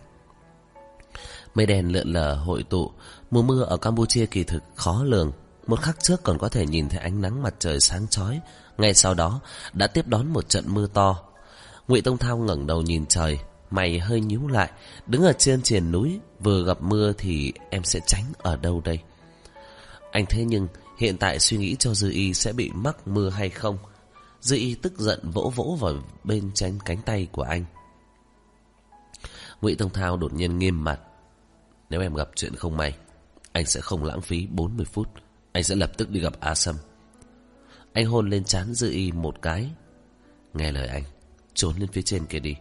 [1.56, 2.92] Mây đen lượn lờ hội tụ,
[3.32, 5.32] mùa mưa ở Campuchia kỳ thực khó lường.
[5.68, 8.40] Một khắc trước còn có thể nhìn thấy ánh nắng mặt trời sáng chói,
[8.78, 9.40] ngay sau đó
[9.74, 11.20] đã tiếp đón một trận mưa to.
[11.88, 14.72] Ngụy Tông Thao ngẩng đầu nhìn trời, mày hơi nhíu lại,
[15.08, 19.00] đứng ở trên triền núi, vừa gặp mưa thì em sẽ tránh ở đâu đây?
[20.14, 23.50] Anh thế nhưng hiện tại suy nghĩ cho Dư Y sẽ bị mắc mưa hay
[23.50, 23.78] không.
[24.42, 25.94] Dư Y tức giận vỗ vỗ vào
[26.24, 27.66] bên tránh cánh tay của anh.
[29.62, 31.00] Ngụy Tông Thao đột nhiên nghiêm mặt.
[31.90, 32.98] Nếu em gặp chuyện không may,
[33.52, 35.10] anh sẽ không lãng phí 40 phút.
[35.52, 36.76] Anh sẽ lập tức đi gặp A Sâm.
[37.94, 39.70] Anh hôn lên trán Dư Y một cái.
[40.54, 41.04] Nghe lời anh,
[41.54, 42.56] trốn lên phía trên kia đi.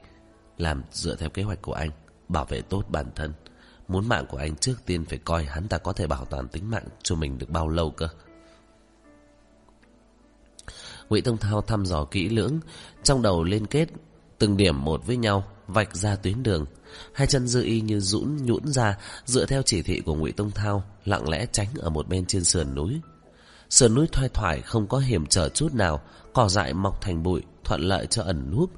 [0.58, 1.90] Làm dựa theo kế hoạch của anh,
[2.28, 3.32] bảo vệ tốt bản thân.
[3.92, 6.70] Muốn mạng của anh trước tiên phải coi hắn ta có thể bảo toàn tính
[6.70, 8.08] mạng cho mình được bao lâu cơ.
[11.08, 12.60] Ngụy Tông Thao thăm dò kỹ lưỡng,
[13.02, 13.88] trong đầu liên kết
[14.38, 16.66] từng điểm một với nhau, vạch ra tuyến đường.
[17.14, 20.50] Hai chân dư y như rũn nhũn ra, dựa theo chỉ thị của Ngụy Tông
[20.50, 23.00] Thao, lặng lẽ tránh ở một bên trên sườn núi.
[23.70, 27.42] Sườn núi thoai thoải không có hiểm trở chút nào, cỏ dại mọc thành bụi,
[27.64, 28.70] thuận lợi cho ẩn núp.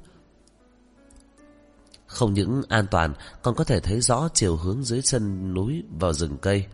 [2.15, 6.13] Không những an toàn, Còn có thể thấy rõ chiều hướng dưới chân núi Vào
[6.13, 6.65] rừng cây.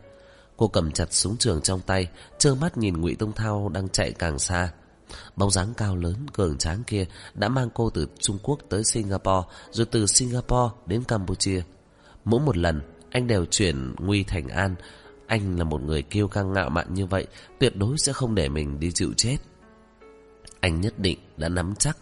[0.57, 4.11] Cô cầm chặt súng trường trong tay, trơ mắt nhìn ngụy Tông Thao đang chạy
[4.11, 4.71] càng xa.
[5.35, 9.47] Bóng dáng cao lớn, cường tráng kia Đã mang cô từ Trung Quốc tới Singapore,
[9.71, 11.63] Rồi từ Singapore đến Campuchia.
[12.25, 12.81] Mỗi một lần,
[13.11, 14.75] Anh đều chuyển nguy thành an.
[15.27, 17.27] Anh là một người kiêu căng ngạo mạn như vậy,
[17.59, 19.37] Tuyệt đối sẽ không để mình đi chịu chết.
[20.59, 21.97] Anh nhất định đã nắm chắc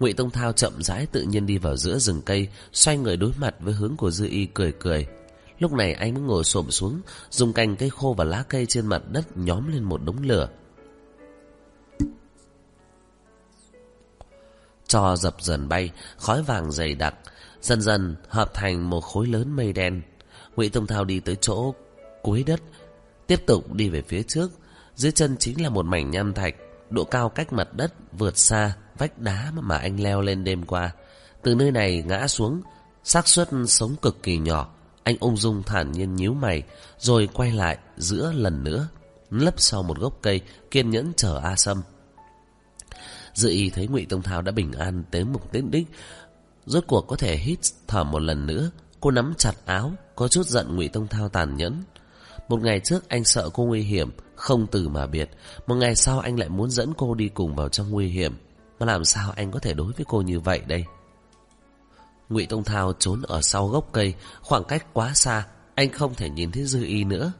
[0.00, 3.32] Ngụy Tông Thao chậm rãi tự nhiên đi vào giữa rừng cây, xoay người đối
[3.38, 5.06] mặt với hướng của Dư Y cười cười.
[5.58, 8.86] Lúc này anh mới ngồi xổm xuống Dùng cành cây khô và lá cây trên
[8.86, 10.48] mặt đất Nhóm lên một đống lửa.
[14.86, 17.14] Cho dập dần bay Khói vàng dày đặc
[17.60, 20.02] Dần dần hợp thành một khối lớn mây đen.
[20.56, 21.74] Ngụy Tông Thao đi tới chỗ
[22.22, 22.60] cuối đất
[23.26, 24.50] Tiếp tục đi về phía trước.
[24.94, 26.54] Dưới chân chính là một mảnh nham thạch
[26.90, 28.76] Độ cao cách mặt đất vượt xa.
[29.00, 30.92] Vách đá mà anh leo lên đêm qua.
[31.42, 32.62] Từ nơi này ngã xuống,
[33.04, 34.74] xác suất sống cực kỳ nhỏ.
[35.02, 36.62] Anh ung dung thản nhiên nhíu mày,
[36.98, 38.88] Rồi quay lại giữa lần nữa,
[39.30, 40.40] Lấp sau một gốc cây
[40.70, 41.82] Kiên nhẫn chờ A Sâm.
[43.34, 45.86] Dự ý thấy ngụy Tông Thao đã bình an tới mục đích đích,
[46.66, 48.70] Rốt cuộc có thể hít thở một lần nữa.
[49.00, 51.82] Cô nắm chặt áo, Có chút giận ngụy Tông Thao tàn nhẫn.
[52.48, 55.30] Một ngày trước anh sợ cô nguy hiểm, Không từ mà biệt.
[55.66, 58.36] Một ngày sau anh lại muốn dẫn cô đi cùng vào trong nguy hiểm.
[58.80, 60.84] Mà làm sao anh có thể đối với cô như vậy đây?
[62.28, 66.30] Ngụy Tông Thao trốn ở sau gốc cây, Khoảng cách quá xa, Anh không thể
[66.30, 67.32] nhìn thấy Dư Y nữa.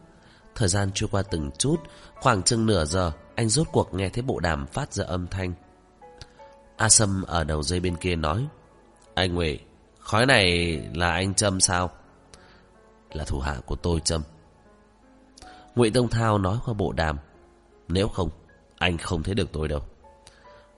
[0.55, 1.77] Thời gian trôi qua từng chút,
[2.15, 5.53] Khoảng chừng nửa giờ, Anh rốt cuộc nghe thấy bộ đàm phát ra âm thanh.
[6.77, 8.47] A Sâm ở đầu dây bên kia nói,
[9.15, 9.59] Anh Ngụy,
[10.01, 11.91] Khói này là anh Trâm sao?
[13.13, 14.23] Là thủ hạ của tôi, Trâm.
[15.75, 17.19] Ngụy Tông Thao nói qua bộ đàm,
[17.89, 18.31] Nếu không,
[18.79, 19.81] Anh không thấy được tôi đâu.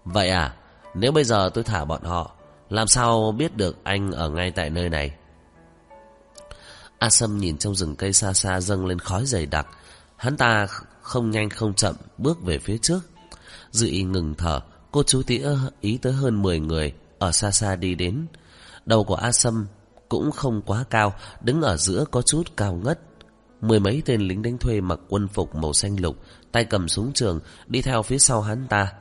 [0.04, 0.54] Vậy à
[0.94, 2.36] Nếu bây giờ tôi thả bọn họ,
[2.70, 5.14] Làm sao biết được anh ở ngay tại nơi này?
[6.98, 9.66] A Sâm nhìn trong rừng cây xa xa dâng lên khói dày đặc.
[10.16, 10.66] Hắn ta
[11.02, 13.00] không nhanh không chậm Bước về phía trước.
[13.70, 15.48] Dự y ngừng thở, Cô chú tía
[15.80, 18.26] ý tới hơn 10 người Ở xa xa đi đến.
[18.86, 19.66] Đầu của A Sâm
[20.08, 23.00] cũng không quá cao, Đứng ở giữa có chút cao ngất.
[23.60, 26.16] Mười mấy tên lính đánh thuê mặc quân phục màu xanh lục,
[26.52, 28.92] Tay cầm súng trường, Đi theo phía sau hắn ta.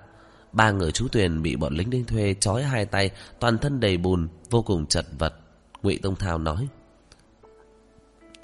[0.53, 3.97] Ba người chú Tuyền bị bọn lính đinh thuê trói hai tay, toàn thân đầy
[3.97, 5.33] bùn, Vô cùng chật vật.
[5.83, 6.67] Ngụy Tông Thao nói,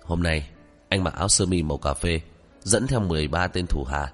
[0.04, 0.50] Hôm nay,
[0.90, 2.22] anh mặc áo sơ mi màu cà phê,
[2.62, 4.12] Dẫn theo 13 tên thủ hạ.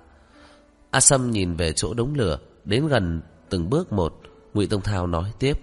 [0.92, 4.22] A Sâm nhìn về chỗ đống lửa, Đến gần từng bước một.
[4.54, 5.60] Ngụy Tông Thao nói tiếp,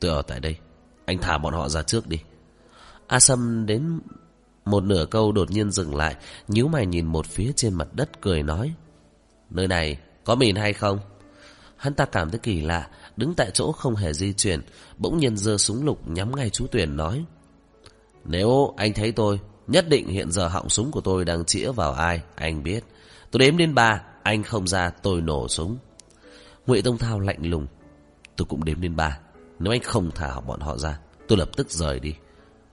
[0.00, 0.56] Tôi ở tại đây,
[1.04, 2.18] Anh thả bọn họ ra trước đi.
[3.06, 4.00] A Sâm đến
[4.64, 6.16] một nửa câu đột nhiên dừng lại,
[6.48, 8.74] nhíu mày nhìn một phía trên mặt đất, cười nói,
[9.50, 10.98] Nơi này có mìn hay không?
[11.82, 14.60] Hắn ta cảm thấy kỳ lạ, Đứng tại chỗ không hề di chuyển,
[14.98, 17.24] Bỗng nhiên giơ súng lục nhắm ngay chú Tuyền, nói,
[18.24, 21.92] Nếu anh thấy tôi, Nhất định hiện giờ họng súng của tôi đang chĩa vào
[21.92, 22.84] ai, Anh biết.
[23.30, 25.78] Tôi đếm đến ba, Anh không ra, tôi nổ súng.
[26.66, 27.66] Ngụy Tông Thao lạnh lùng,
[28.36, 29.18] Tôi cũng đếm đến ba,
[29.58, 32.14] Nếu anh không thả bọn họ ra, Tôi lập tức rời đi.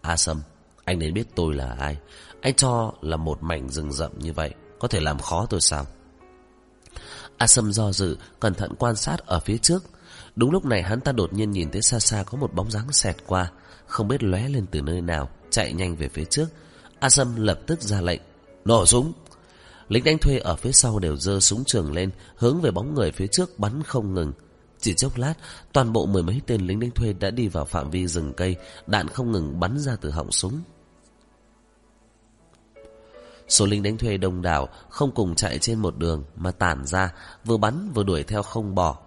[0.01, 0.41] A Sâm,
[0.85, 1.97] Anh nên biết tôi là ai.
[2.41, 5.85] Anh cho là một mảnh rừng rậm như vậy, Có thể làm khó tôi sao?
[7.39, 9.83] A Sâm do dự, Cẩn thận quan sát ở phía trước.
[10.35, 12.91] Đúng lúc này hắn ta đột nhiên nhìn thấy xa xa Có một bóng dáng
[12.91, 13.51] xẹt qua,
[13.87, 16.47] Không biết lóe lên từ nơi nào, Chạy nhanh về phía trước.
[16.99, 18.21] A Sâm lập tức ra lệnh,
[18.65, 19.13] Nổ súng!
[19.89, 23.11] Lính đánh thuê ở phía sau đều giơ súng trường lên, Hướng về bóng người
[23.11, 24.33] phía trước bắn không ngừng.
[24.79, 25.33] Chỉ chốc lát,
[25.73, 28.55] Toàn bộ mười mấy tên lính đánh thuê đã đi vào phạm vi rừng cây,
[28.87, 30.61] Đạn không ngừng bắn ra từ họng súng.
[33.49, 37.13] Số lính đánh thuê đông đảo Không cùng chạy trên một đường Mà tản ra,
[37.45, 38.97] Vừa bắn vừa đuổi theo không bỏ.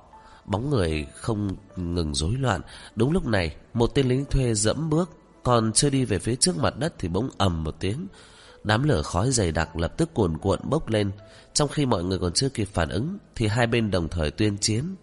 [0.45, 2.61] Bóng người không ngừng rối loạn.
[2.97, 5.11] Đúng lúc này, Một tên lính thuê dẫm bước,
[5.43, 8.07] Còn chưa đi về phía trước mặt đất Thì bỗng ầm một tiếng.
[8.64, 11.11] Đám lửa khói dày đặc lập tức cuồn cuộn bốc lên.
[11.55, 14.59] Trong khi mọi người còn chưa kịp phản ứng, Thì hai bên đồng thời tuyên
[14.59, 14.97] chiến.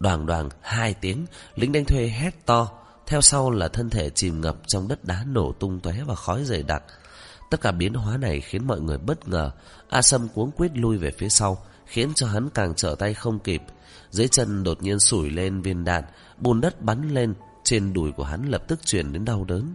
[0.00, 2.68] Đoàn đoàn, hai tiếng, Lính đánh thuê hét to.
[3.06, 6.44] Theo sau là thân thể chìm ngập trong đất đá nổ tung tóe và khói
[6.44, 6.82] dày đặc.
[7.52, 9.50] Tất cả biến hóa này khiến mọi người bất ngờ
[9.88, 13.38] A Sâm cuống quyết lui về phía sau Khiến cho hắn càng trở tay không
[13.38, 13.62] kịp
[14.10, 16.04] Dưới chân đột nhiên sủi lên viên đạn
[16.38, 17.34] Bùn đất bắn lên
[17.64, 19.74] Trên đùi của hắn lập tức chuyển đến đau đớn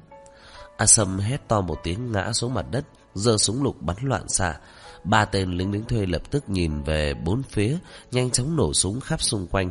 [0.77, 4.29] A Sâm hét to một tiếng ngã xuống mặt đất, giơ súng lục bắn loạn
[4.29, 4.59] xạ.
[5.03, 7.77] Ba tên lính lính thuê lập tức nhìn về bốn phía,
[8.11, 9.69] nhanh chóng nổ súng khắp xung quanh.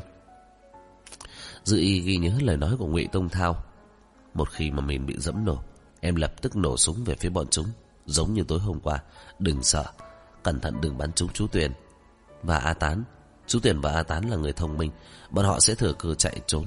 [1.64, 3.64] Dự y ghi nhớ lời nói của Ngụy Tông Thao.
[4.34, 5.59] Một khi mà mình bị dẫm nổ,
[6.00, 7.66] em lập tức nổ súng về phía bọn chúng,
[8.07, 9.02] giống như tối hôm qua.
[9.38, 9.84] Đừng sợ,
[10.42, 11.72] cẩn thận đừng bắn trúng chú Tuyền.
[12.42, 13.04] Và A Tán,
[13.46, 14.90] chú Tuyền và A Tán là người thông minh,
[15.30, 16.64] bọn họ sẽ thừa cơ chạy trốn.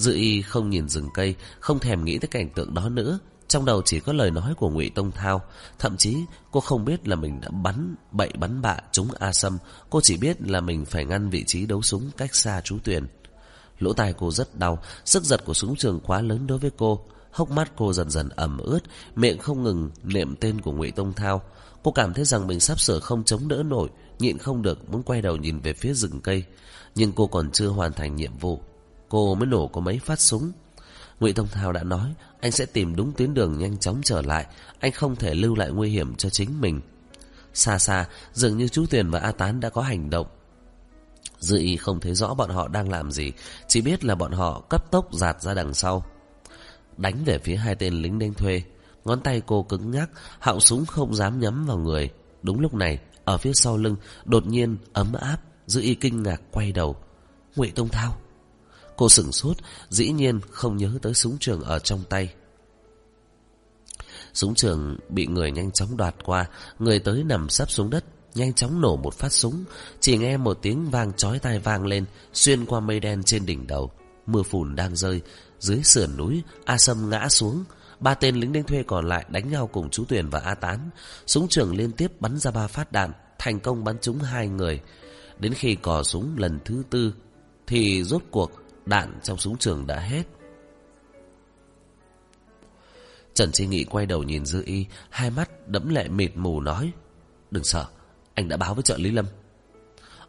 [0.00, 3.18] Dư y không nhìn rừng cây Không thèm nghĩ tới cảnh tượng đó nữa
[3.48, 5.42] Trong đầu chỉ có lời nói của ngụy Tông Thao
[5.78, 6.16] Thậm chí
[6.50, 9.58] cô không biết là mình đã bắn Bậy bắn bạ trúng A Sâm
[9.90, 13.06] Cô chỉ biết là mình phải ngăn vị trí đấu súng Cách xa chú Tuyền
[13.78, 17.04] Lỗ tai cô rất đau Sức giật của súng trường quá lớn đối với cô
[17.30, 18.80] Hốc mắt cô dần dần ẩm ướt
[19.16, 21.42] Miệng không ngừng niệm tên của ngụy Tông Thao
[21.82, 25.02] Cô cảm thấy rằng mình sắp sửa không chống đỡ nổi Nhịn không được muốn
[25.02, 26.44] quay đầu nhìn về phía rừng cây
[26.94, 28.60] Nhưng cô còn chưa hoàn thành nhiệm vụ
[29.10, 30.52] cô mới nổ có mấy phát súng.
[31.20, 34.46] Ngụy Tông Thao đã nói anh sẽ tìm đúng tuyến đường nhanh chóng trở lại,
[34.80, 36.80] anh không thể lưu lại nguy hiểm cho chính mình.
[37.54, 40.26] Xa xa, dường như chú Tuyền và A Tán đã có hành động.
[41.38, 43.32] Dư y không thấy rõ bọn họ đang làm gì,
[43.68, 46.04] chỉ biết là bọn họ cấp tốc giạt ra đằng sau.
[47.00, 48.62] Đánh về phía hai tên lính đánh thuê,
[49.04, 52.10] ngón tay cô cứng ngắc, họng súng không dám nhắm vào người.
[52.42, 56.42] Đúng lúc này, ở phía sau lưng, đột nhiên ấm áp, Dư y kinh ngạc
[56.50, 56.96] quay đầu.
[57.56, 58.16] Ngụy Tông Thao.
[58.96, 59.56] Cô sửng sốt,
[59.88, 62.34] dĩ nhiên không nhớ tới súng trường ở trong tay.
[64.32, 66.46] Súng trường bị người nhanh chóng đoạt qua,
[66.78, 69.64] người tới nằm sắp xuống đất, nhanh chóng nổ một phát súng,
[70.00, 73.66] chỉ nghe một tiếng vang chói tai vang lên, xuyên qua mây đen trên đỉnh
[73.66, 73.90] đầu.
[74.26, 75.22] Mưa phùn đang rơi,
[75.60, 77.64] dưới sườn núi, A Sâm ngã xuống,
[78.00, 80.90] ba tên lính đánh thuê còn lại đánh nhau cùng chú Tuyền và A Tán.
[81.26, 84.80] Súng trường liên tiếp bắn ra ba phát đạn, thành công bắn trúng hai người.
[85.38, 87.14] Đến khi cò súng lần thứ tư,
[87.66, 88.50] thì rốt cuộc
[88.86, 90.22] đạn trong súng trường đã hết.
[93.34, 96.92] Trần Chi Nghị quay đầu nhìn Dư Y, hai mắt đẫm lệ mịt mù nói,
[97.50, 97.86] Đừng sợ,
[98.34, 99.26] anh đã báo với trợ lý Lâm.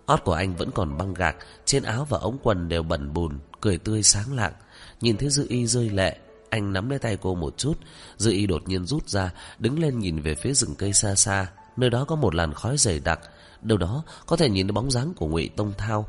[0.05, 3.39] Ót của anh vẫn còn băng gạc, trên áo và ống quần đều bẩn bùn,
[3.61, 4.53] cười tươi sáng lạng.
[5.01, 6.17] Nhìn thấy Dư Y rơi lệ,
[6.49, 7.73] anh nắm lấy tay cô một chút,
[8.17, 11.47] Dư Y đột nhiên rút ra, đứng lên nhìn về phía rừng cây xa xa,
[11.77, 13.19] nơi đó có một làn khói dày đặc,
[13.61, 16.07] đâu đó có thể nhìn thấy bóng dáng của Ngụy Tông Thao.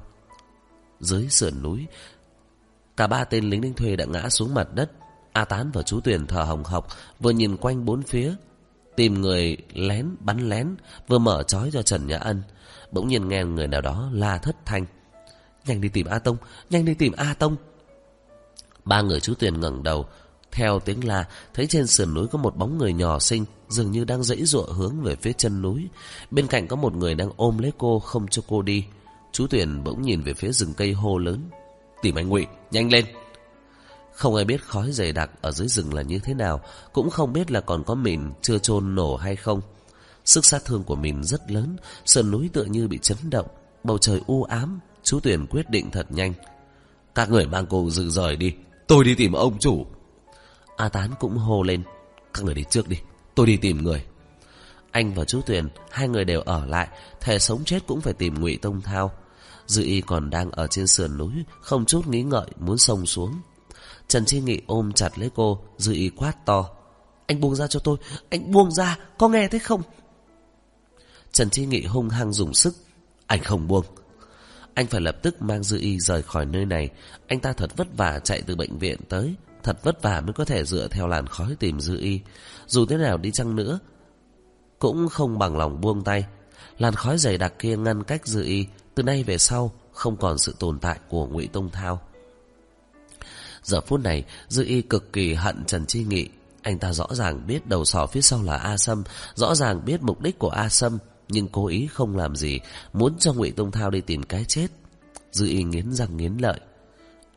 [1.00, 1.86] Dưới sườn núi,
[2.96, 4.90] cả ba tên lính đánh thuê đã ngã xuống mặt đất,
[5.32, 6.88] A Tán và chú Tuyền thở hồng hộc,
[7.20, 8.34] vừa nhìn quanh bốn phía,
[8.96, 10.76] tìm người lén bắn lén,
[11.08, 12.42] vừa mở trói cho Trần Nhã Ân.
[12.90, 14.86] Bỗng nhiên nghe người nào đó la thất thanh.
[15.66, 16.36] Nhanh đi tìm A Tông,
[16.70, 17.56] nhanh đi tìm A Tông.
[18.84, 20.06] Ba người chú Tuyền ngẩng đầu,
[20.52, 21.24] theo tiếng la,
[21.54, 24.72] thấy trên sườn núi có một bóng người nhỏ xinh, dường như đang dãy dụa
[24.72, 25.88] hướng về phía chân núi.
[26.30, 28.84] Bên cạnh có một người đang ôm lấy cô, không cho cô đi.
[29.32, 31.50] Chú Tuyền bỗng nhìn về phía rừng cây hô lớn.
[32.02, 33.04] Tìm anh Ngụy, nhanh lên!
[34.12, 36.60] Không ai biết khói dày đặc ở dưới rừng là như thế nào,
[36.92, 39.60] cũng không biết là còn có mìn chưa chôn nổ hay không.
[40.24, 43.46] Sức sát thương của mìn rất lớn, sườn núi tựa như bị chấn động,
[43.84, 46.32] bầu trời u ám, chú Tuyền quyết định thật nhanh.
[47.14, 48.52] Các người mang cô dừng rời đi,
[48.92, 49.86] tôi đi tìm ông chủ.
[50.76, 51.82] A Tán cũng hô lên,
[52.34, 52.96] các người đi trước đi,
[53.34, 54.04] tôi đi tìm người.
[54.90, 56.88] Anh và chú Tuyền, hai người đều ở lại,
[57.20, 59.12] thề sống chết cũng phải tìm ngụy Tông Thao.
[59.66, 63.40] Dư y còn đang ở trên sườn núi, không chút nghĩ ngợi muốn sông xuống.
[64.08, 66.68] Trần Chi Nghị ôm chặt lấy cô, dư y quát to.
[67.26, 67.96] Anh buông ra cho tôi,
[68.30, 69.82] anh buông ra, có nghe thấy không?
[71.32, 72.74] Trần Chi Nghị hung hăng dùng sức.
[73.26, 73.84] Anh không buông.
[74.74, 76.90] Anh phải lập tức mang dư y rời khỏi nơi này.
[77.26, 79.34] Anh ta thật vất vả chạy từ bệnh viện tới.
[79.62, 82.20] Thật vất vả mới có thể dựa theo làn khói tìm dư y.
[82.66, 83.78] Dù thế nào đi chăng nữa,
[84.78, 86.24] cũng không bằng lòng buông tay.
[86.78, 88.66] Làn khói dày đặc kia ngăn cách dư y.
[88.94, 92.00] Từ nay về sau, không còn sự tồn tại của ngụy Tông Thao.
[93.62, 96.28] Giờ phút này, Dư Y cực kỳ hận Trần Chi Nghị.
[96.62, 99.04] Anh ta rõ ràng biết đầu sỏ phía sau là A Sâm,
[99.34, 100.98] rõ ràng biết mục đích của A Sâm,
[101.32, 102.60] nhưng cố ý không làm gì,
[102.92, 104.66] muốn cho Ngụy Tông Thao đi tìm cái chết.
[105.32, 106.60] Dư Y nghiến răng nghiến lợi.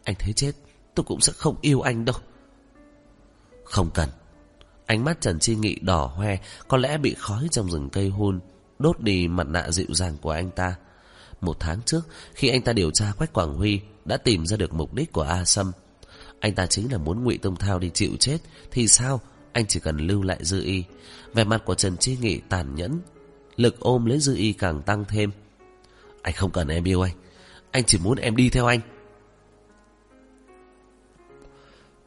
[0.04, 0.52] Anh thấy chết,
[0.96, 2.16] tôi cũng sẽ không yêu anh đâu.
[3.64, 4.10] Không cần.
[4.86, 6.38] Ánh mắt Trần Chi Nghị đỏ hoe,
[6.68, 8.40] có lẽ bị khói trong rừng cây hôn,
[8.80, 10.76] đốt đi mặt nạ dịu dàng của anh ta.
[11.42, 12.02] Một tháng trước,
[12.34, 15.22] khi anh ta điều tra Quách Quảng Huy, đã tìm ra được mục đích của
[15.22, 15.72] A Sâm.
[16.40, 18.38] Anh ta chính là muốn ngụy Tông Thao đi chịu chết
[18.72, 19.22] Thì sao
[19.52, 20.84] Anh chỉ cần lưu lại Dư Y
[21.34, 23.02] Vẻ mặt của Trần Chi Nghị tàn nhẫn
[23.58, 25.32] Lực ôm lấy Dư Y càng tăng thêm.
[26.22, 27.16] Anh không cần em yêu anh
[27.72, 28.80] Anh chỉ muốn em đi theo anh.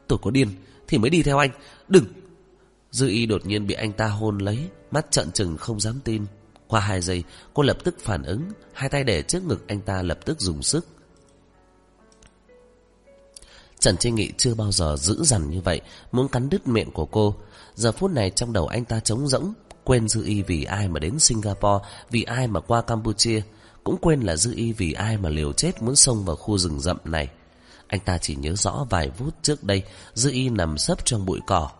[0.06, 0.48] Tôi có điên
[0.88, 1.50] Thì mới đi theo anh.
[1.88, 2.04] Đừng!
[2.90, 6.26] Dư Y đột nhiên bị anh ta hôn lấy Mắt trợn trừng không dám tin.
[6.66, 7.24] Qua hai giây
[7.54, 8.42] cô lập tức phản ứng
[8.72, 10.86] Hai tay để trước ngực anh ta lập tức dùng sức.
[13.78, 15.80] Trần Trinh Nghị chưa bao giờ giữ dằn như vậy,
[16.12, 17.36] muốn cắn đứt miệng của cô.
[17.74, 19.52] Giờ phút này trong đầu anh ta trống rỗng,
[19.88, 23.42] quên Dư Y vì ai mà đến Singapore, vì ai mà qua Campuchia,
[23.84, 26.80] cũng quên là Dư Y vì ai mà liều chết muốn xông vào khu rừng
[26.80, 27.28] rậm này.
[27.86, 29.82] Anh ta chỉ nhớ rõ vài phút trước đây,
[30.14, 31.70] Dư Y nằm sấp trong bụi cỏ.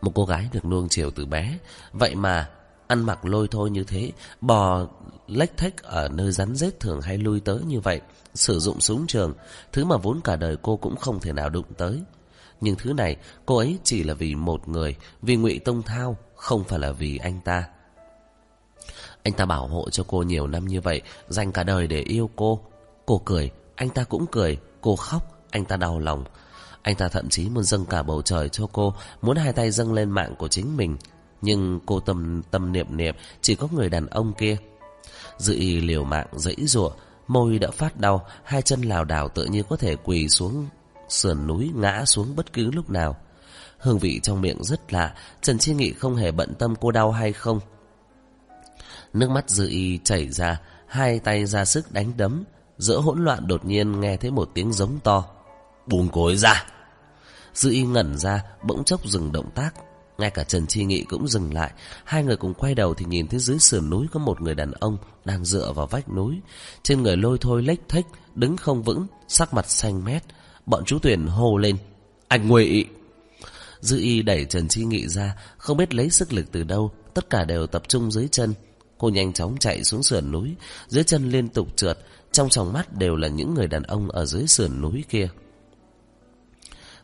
[0.00, 1.58] Một cô gái được nuông chiều từ bé,
[1.92, 2.48] vậy mà
[2.86, 4.86] ăn mặc lôi thôi như thế, bò
[5.28, 8.00] lách thách ở nơi rắn rết thường hay lui tới như vậy
[8.34, 9.34] sử dụng súng trường,
[9.72, 12.02] thứ mà vốn cả đời cô cũng không thể nào đụng tới.
[12.60, 16.64] Nhưng thứ này cô ấy chỉ là vì một người, vì ngụy Tông Thao, không
[16.64, 17.64] phải là vì anh ta.
[19.22, 22.30] Anh ta bảo hộ cho cô nhiều năm như vậy, dành cả đời để yêu
[22.36, 22.60] cô.
[23.06, 26.24] Cô cười, anh ta cũng cười, cô khóc, anh ta đau lòng.
[26.82, 29.92] Anh ta thậm chí muốn dâng cả bầu trời cho cô, muốn hai tay dâng
[29.92, 30.96] lên mạng của chính mình.
[31.42, 34.56] Nhưng cô tâm tâm niệm niệm chỉ có người đàn ông kia.
[35.38, 36.92] Dự y liều mạng dãy ruộng,
[37.28, 40.66] Môi đã phát đau, hai chân lảo đảo tự như có thể quỳ xuống
[41.10, 43.16] sườn núi ngã xuống bất cứ lúc nào.
[43.78, 47.12] Hương vị trong miệng rất lạ, Trần Chi Nghị không hề bận tâm cô đau
[47.12, 47.60] hay không.
[49.12, 52.44] Nước mắt dư y chảy ra, hai tay ra sức đánh đấm.
[52.78, 55.24] Giữa hỗn loạn đột nhiên nghe thấy một tiếng giống to.
[55.86, 56.66] Buông cối ra!
[57.54, 59.70] Dư y ngẩn ra, bỗng chốc dừng động tác.
[60.18, 61.70] Ngay cả Trần Chi Nghị cũng dừng lại.
[62.04, 64.70] Hai người cùng quay đầu thì nhìn thấy dưới sườn núi có một người đàn
[64.70, 66.40] ông đang dựa vào vách núi.
[66.82, 70.22] Trên người lôi thôi lếch thách đứng không vững, sắc mặt xanh mét.
[70.66, 71.76] Bọn chú tuyển hô lên.
[72.28, 72.86] Anh Ngụy
[73.80, 77.30] Dư y đẩy Trần Chi Nghị ra, không biết lấy sức lực từ đâu, tất
[77.30, 78.54] cả đều tập trung dưới chân.
[78.98, 80.54] Cô nhanh chóng chạy xuống sườn núi,
[80.88, 81.98] dưới chân liên tục trượt,
[82.32, 85.28] trong tròng mắt đều là những người đàn ông ở dưới sườn núi kia.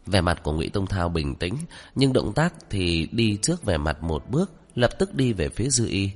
[0.06, 1.54] Vẻ mặt của Ngụy Tông Thao bình tĩnh,
[1.94, 5.68] nhưng động tác thì đi trước vẻ mặt một bước, lập tức đi về phía
[5.68, 6.10] Dư Y.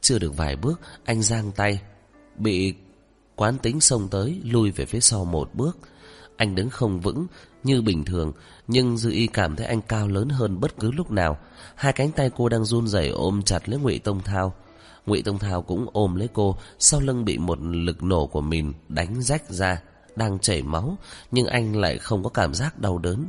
[0.00, 1.80] Chưa được vài bước, anh giang tay,
[2.36, 2.74] bị
[3.34, 5.78] quán tính xông tới, lui về phía sau một bước.
[6.36, 7.26] Anh đứng không vững
[7.64, 8.32] như bình thường,
[8.68, 11.38] nhưng Dư Y cảm thấy anh cao lớn hơn bất cứ lúc nào.
[11.74, 14.54] Hai cánh tay cô đang run rẩy ôm chặt lấy Ngụy Tông Thao.
[15.06, 18.72] Ngụy Tông Thao cũng ôm lấy cô, sau lưng bị một lực nổ của mình
[18.88, 19.82] đánh rách ra,
[20.16, 20.98] đang chảy máu,
[21.30, 23.26] nhưng anh lại không có cảm giác đau đớn.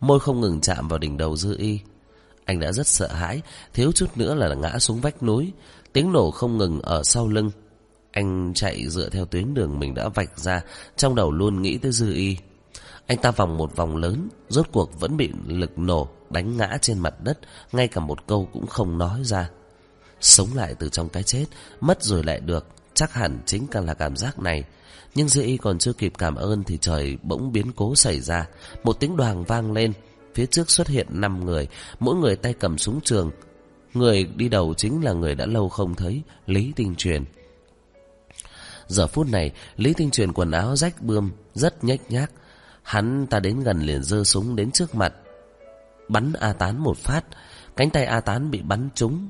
[0.00, 1.80] Môi không ngừng chạm vào đỉnh đầu Dư Y.
[2.44, 3.42] Anh đã rất sợ hãi,
[3.74, 5.52] thiếu chút nữa là ngã xuống vách núi,
[5.92, 7.50] tiếng nổ không ngừng ở sau lưng.
[8.12, 10.62] Anh chạy dựa theo tuyến đường mình đã vạch ra,
[10.96, 12.36] trong đầu luôn nghĩ tới Dư Y.
[13.10, 16.98] Anh ta vòng một vòng lớn, rốt cuộc vẫn bị lực nổ đánh ngã trên
[16.98, 17.38] mặt đất,
[17.72, 19.50] ngay cả một câu cũng không nói ra.
[20.20, 21.44] Sống lại từ trong cái chết,
[21.80, 24.64] mất rồi lại được, chắc hẳn chính càng là cảm giác này.
[25.14, 28.46] Nhưng Dư Y còn chưa kịp cảm ơn thì trời bỗng biến cố xảy ra.
[28.84, 29.92] Một tiếng đoàn vang lên,
[30.34, 31.68] phía trước xuất hiện năm người,
[32.00, 33.30] mỗi người tay cầm súng trường.
[33.94, 37.24] Người đi đầu chính là người đã lâu không thấy, Lý Tinh Truyền.
[38.86, 42.32] Giờ phút này, Lý Tinh Truyền quần áo rách bươm, rất nhếch nhác.
[42.82, 45.12] Hắn ta đến gần liền giơ súng đến trước mặt.
[46.08, 47.24] Bắn A Tán một phát,
[47.76, 49.28] cánh tay A Tán bị bắn trúng.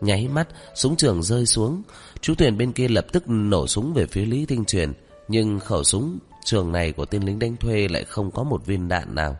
[0.00, 1.82] Nháy mắt, súng trường rơi xuống.
[2.20, 4.92] Chú Tuyền bên kia lập tức nổ súng về phía Lý Tinh Truyền.
[5.28, 8.88] Nhưng khẩu súng trường này của tên lính đánh thuê lại không có một viên
[8.88, 9.36] đạn nào.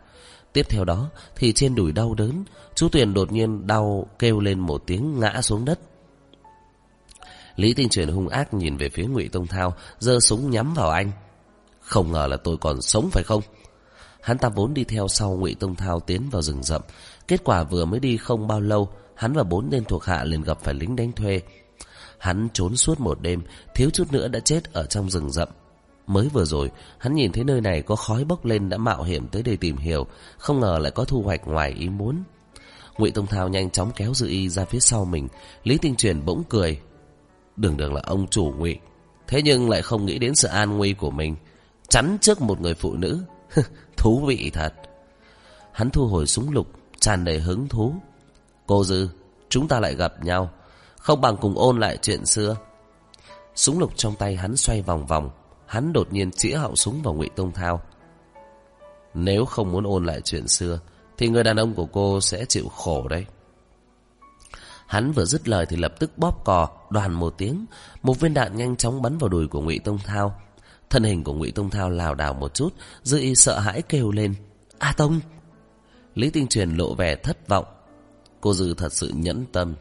[0.53, 4.61] Tiếp theo đó thì trên đùi đau đớn, chú Tuyền đột nhiên đau kêu lên
[4.61, 5.81] một tiếng ngã xuống đất.
[7.57, 10.91] Lý Tinh Truyền hung ác nhìn về phía Ngụy Tông Thao, giơ súng nhắm vào
[10.91, 11.11] anh.
[11.85, 13.43] Không ngờ là tôi còn sống phải không?
[14.21, 16.83] Hắn ta vốn đi theo sau Ngụy Tông Thao tiến vào rừng rậm.
[17.29, 20.43] Kết quả vừa mới đi không bao lâu, hắn và bốn tên thuộc hạ liền
[20.43, 21.41] gặp phải lính đánh thuê.
[22.19, 23.43] Hắn trốn suốt một đêm,
[23.75, 25.49] thiếu chút nữa đã chết ở trong rừng rậm.
[26.07, 29.29] Mới vừa rồi, hắn nhìn thấy nơi này có khói bốc lên đã mạo hiểm
[29.29, 30.07] tới đây tìm hiểu,
[30.39, 32.23] không ngờ lại có thu hoạch ngoài ý muốn.
[32.99, 35.29] Ngụy Tông Thao nhanh chóng kéo Dư Y ra phía sau mình,
[35.65, 36.81] Lý Tinh Truyền bỗng cười.
[37.57, 38.79] Đường đường là ông chủ Ngụy,
[39.29, 41.37] thế nhưng lại không nghĩ đến sự an nguy của mình,
[41.89, 43.21] chắn trước một người phụ nữ.
[43.97, 44.75] thú vị thật.
[45.73, 46.67] Hắn thu hồi súng lục,
[47.01, 47.95] tràn đầy hứng thú.
[48.67, 49.09] Cô Dư,
[49.49, 50.51] chúng ta lại gặp nhau,
[50.99, 52.57] không bằng cùng ôn lại chuyện xưa.
[53.55, 55.31] Súng lục trong tay hắn xoay vòng vòng,
[55.67, 57.83] hắn đột nhiên chĩa họng súng vào Ngụy Tông Thao.
[59.15, 60.79] Nếu không muốn ôn lại chuyện xưa,
[61.19, 63.27] thì người đàn ông của cô sẽ chịu khổ đấy.
[64.87, 67.67] Hắn vừa dứt lời thì lập tức bóp cò, đoàn một tiếng,
[68.03, 70.41] một viên đạn nhanh chóng bắn vào đùi của Ngụy Tông Thao.
[70.95, 74.11] Thân hình của Ngụy Tông Thao lảo đảo một chút, dư y sợ hãi kêu
[74.11, 74.35] lên:
[74.79, 75.21] "A Tông!"
[76.15, 77.65] Lý Tinh Truyền lộ vẻ thất vọng.
[78.41, 79.75] Cô Dư thật sự nhẫn tâm.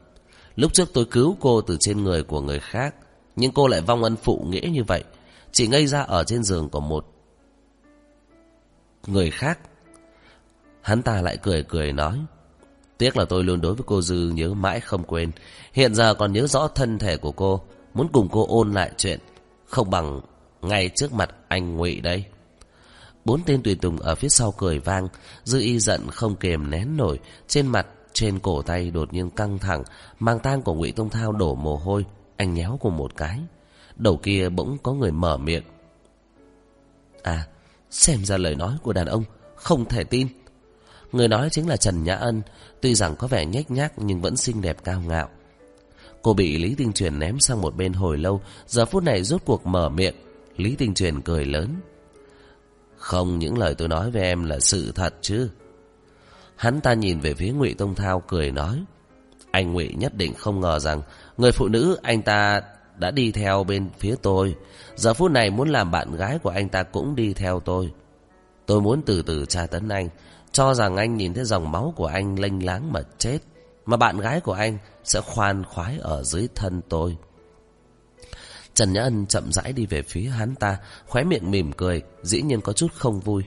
[0.55, 2.95] Lúc trước tôi cứu cô từ trên người của người khác,
[3.36, 5.03] nhưng cô lại vong ân phụ nghĩa như vậy,
[5.51, 7.05] chỉ ngây ra ở trên giường của một
[9.07, 9.59] người khác.
[10.82, 12.20] Hắn ta lại cười cười nói,
[12.97, 15.32] tiếc là tôi luôn đối với cô Dư nhớ mãi không quên,
[15.74, 17.61] hiện giờ còn nhớ rõ thân thể của cô,
[17.93, 19.20] muốn cùng cô ôn lại chuyện,
[19.66, 20.22] không bằng
[20.64, 22.26] ngay trước mặt anh ngụy đây.
[23.26, 25.07] Bốn tên tùy tùng ở phía sau cười vang,
[25.43, 29.59] Dư y giận không kềm nén nổi, trên mặt, trên cổ tay đột nhiên căng
[29.59, 29.84] thẳng,
[30.20, 32.05] mang tang của ngụy Tông Thao đổ mồ hôi,
[32.38, 33.39] anh nhéo cùng một cái.
[33.95, 35.64] Đầu kia bỗng có người mở miệng.
[37.24, 37.47] À,
[37.89, 39.24] xem ra lời nói của đàn ông,
[39.55, 40.28] không thể tin.
[41.11, 42.41] Người nói chính là Trần Nhã Ân,
[42.82, 45.30] tuy rằng có vẻ nhếch nhác nhưng vẫn xinh đẹp cao ngạo.
[46.22, 49.41] Cô bị Lý Tinh Truyền ném sang một bên hồi lâu, giờ phút này rốt
[49.45, 50.16] cuộc mở miệng.
[50.58, 51.76] Lý Tinh Truyền cười lớn.
[52.97, 55.49] Không những lời tôi nói với em là sự thật chứ.
[56.56, 58.84] Hắn ta nhìn về phía Ngụy Tông Thao cười nói.
[59.51, 61.01] Anh Ngụy nhất định không ngờ rằng
[61.38, 62.62] người phụ nữ anh ta
[62.97, 64.56] đã đi theo bên phía tôi.
[64.95, 67.91] Giờ phút này muốn làm bạn gái của anh ta cũng đi theo tôi.
[68.66, 70.10] Tôi muốn từ từ tra tấn anh,
[70.51, 73.39] cho rằng anh nhìn thấy dòng máu của anh lênh láng mà chết,
[73.86, 77.18] mà bạn gái của anh sẽ khoan khoái ở dưới thân tôi.
[78.74, 82.41] Trần Nhã Ân chậm rãi đi về phía hắn ta, khóe miệng mỉm cười, dĩ
[82.41, 83.43] nhiên có chút không vui.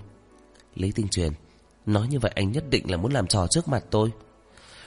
[0.74, 1.32] Lý Tinh Truyền
[1.86, 4.12] Nói như vậy anh nhất định là muốn làm trò trước mặt tôi.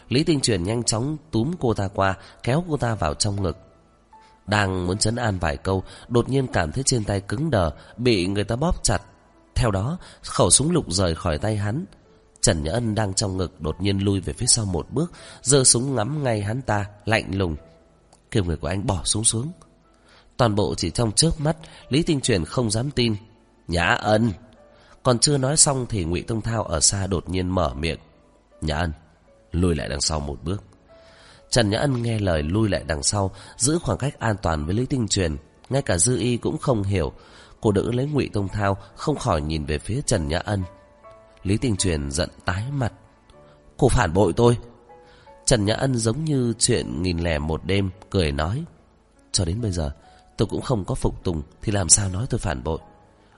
[0.09, 3.57] Lý Tinh Truyền nhanh chóng túm cô ta qua Kéo cô ta vào trong ngực.
[4.47, 8.27] Đang muốn chấn an vài câu Đột nhiên cảm thấy trên tay cứng đờ Bị
[8.27, 9.01] người ta bóp chặt.
[9.55, 11.85] Theo đó khẩu súng lục rời khỏi tay hắn.
[12.41, 15.11] Trần Nhã Ân đang trong ngực Đột nhiên lui về phía sau một bước
[15.41, 17.55] giơ súng ngắm ngay hắn ta Lạnh lùng.
[18.31, 19.51] Kêu người của anh bỏ súng xuống.
[20.39, 21.57] Toàn bộ chỉ trong trước mắt,
[21.89, 23.15] Lý Tinh Truyền không dám tin.
[23.67, 24.31] Nhã Ân.
[25.03, 27.99] Còn chưa nói xong thì ngụy Tông Thao ở xa đột nhiên mở miệng.
[28.61, 28.91] Nhã Ân,
[29.51, 30.63] Lùi lại đằng sau một bước.
[31.49, 34.75] Trần Nhã Ân nghe lời lui lại đằng sau, Giữ khoảng cách an toàn với
[34.75, 35.37] Lý Tinh Truyền.
[35.69, 37.13] Ngay cả Dư Y cũng không hiểu.
[37.61, 40.63] Cô đỡ lấy ngụy Tông Thao, Không khỏi nhìn về phía Trần Nhã Ân.
[41.43, 42.93] Lý Tinh Truyền giận tái mặt.
[43.77, 44.57] Cô phản bội tôi.
[45.45, 48.63] Trần Nhã Ân giống như chuyện nghìn lẻ một đêm, Cười nói.
[49.31, 49.91] Cho đến bây giờ
[50.39, 52.79] tôi cũng không có phục tùng, Thì làm sao nói tôi phản bội?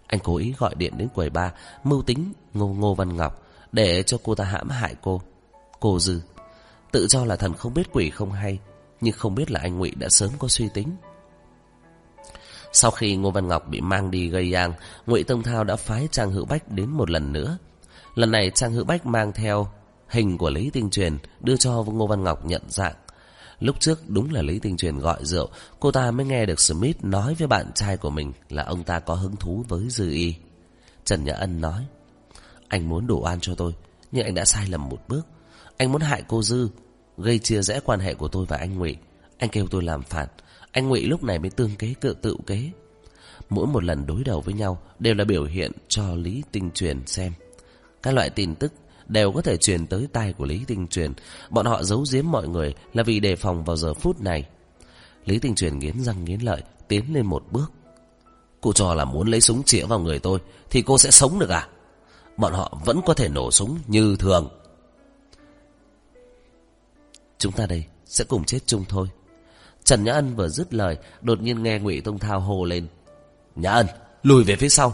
[0.07, 4.03] Anh cố ý gọi điện đến quầy ba Mưu tính Ngô Ngô Văn Ngọc, Để
[4.03, 5.21] cho cô ta hãm hại cô.
[5.79, 6.21] Cô Dư.
[6.91, 8.59] Tự cho là thần không biết quỷ không hay,
[9.01, 10.95] Nhưng không biết là anh ngụy đã sớm có suy tính.
[12.73, 14.73] Sau khi Ngô Văn Ngọc bị mang đi gây giang
[15.05, 17.57] ngụy Tông Thao đã phái Trang Hữu Bách đến một lần nữa.
[18.15, 19.67] Lần này Trang Hữu Bách mang theo
[20.07, 22.95] hình của Lý Tinh Truyền đưa cho Ngô Văn Ngọc nhận dạng.
[23.62, 25.49] Lúc trước đúng là Lý Tinh Truyền gọi rượu,
[25.80, 28.99] cô ta mới nghe được Smith nói với bạn trai của mình là ông ta
[28.99, 30.36] có hứng thú với Dư Y.
[31.05, 31.86] Trần Nhã Ân nói,
[32.68, 33.74] anh muốn đổ oan cho tôi,
[34.12, 35.28] nhưng anh đã sai lầm một bước.
[35.78, 36.70] Anh muốn hại cô Dư,
[37.18, 38.97] gây chia rẽ quan hệ của tôi và anh Ngụy.
[39.38, 40.28] Anh kêu tôi làm phản,
[40.72, 42.72] anh Ngụy lúc này mới tương kế tự tự kế.
[43.49, 47.07] Mỗi một lần đối đầu với nhau đều là biểu hiện cho Lý Tinh Truyền
[47.07, 47.34] xem.
[48.03, 48.74] Các loại tin tức
[49.12, 51.14] đều có thể truyền tới tai của Lý Tinh Truyền.
[51.49, 54.45] Bọn họ giấu giếm mọi người là vì đề phòng vào giờ phút này.
[55.26, 57.72] Lý Tinh Truyền nghiến răng nghiến lợi, tiến lên một bước.
[58.62, 60.39] Cô cho là muốn lấy súng chĩa vào người tôi,
[60.70, 61.68] thì cô sẽ sống được à?
[62.38, 64.49] Bọn họ vẫn có thể nổ súng như thường.
[67.38, 69.07] Chúng ta đây sẽ cùng chết chung thôi.
[69.84, 72.88] Trần Nhã Ân vừa dứt lời, đột nhiên nghe Ngụy Tông Thao hô lên.
[73.55, 73.88] Nhã Ân,
[74.24, 74.93] lùi về phía sau.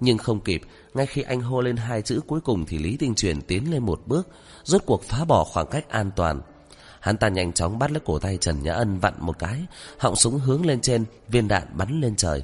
[0.00, 0.62] Nhưng không kịp,
[0.98, 3.82] ngay khi anh hô lên hai chữ cuối cùng thì Lý Tinh Truyền tiến lên
[3.82, 4.28] một bước,
[4.64, 6.40] rốt cuộc phá bỏ khoảng cách an toàn.
[7.00, 9.66] Hắn ta nhanh chóng bắt lấy cổ tay Trần Nhã Ân vặn một cái,
[9.98, 12.42] họng súng hướng lên trên, viên đạn bắn lên trời.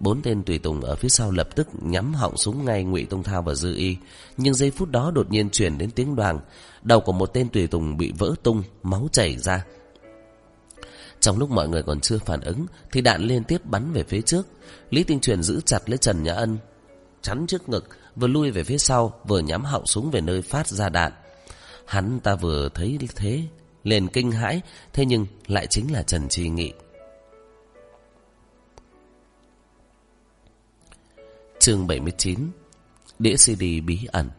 [0.00, 3.22] Bốn tên tùy tùng ở phía sau lập tức nhắm họng súng ngay Ngụy Tông
[3.22, 3.96] Thao và Dư Y,
[4.36, 6.40] nhưng giây phút đó đột nhiên truyền đến tiếng đoàn,
[6.82, 9.64] đầu của một tên tùy tùng bị vỡ tung, máu chảy ra.
[11.20, 14.20] Trong lúc mọi người còn chưa phản ứng thì đạn liên tiếp bắn về phía
[14.20, 14.46] trước.
[14.90, 16.58] Lý Tinh Truyền giữ chặt lấy Trần Nhã Ân,
[17.22, 20.68] chắn trước ngực, vừa lui về phía sau, vừa nhắm họng súng về nơi phát
[20.68, 21.12] ra đạn.
[21.86, 23.42] Hắn ta vừa thấy thế,
[23.84, 24.60] liền kinh hãi,
[24.92, 26.72] thế nhưng lại chính là Trần Trì Nghị.
[31.58, 32.38] Chương 79
[33.18, 34.30] Đĩa CD bí ẩn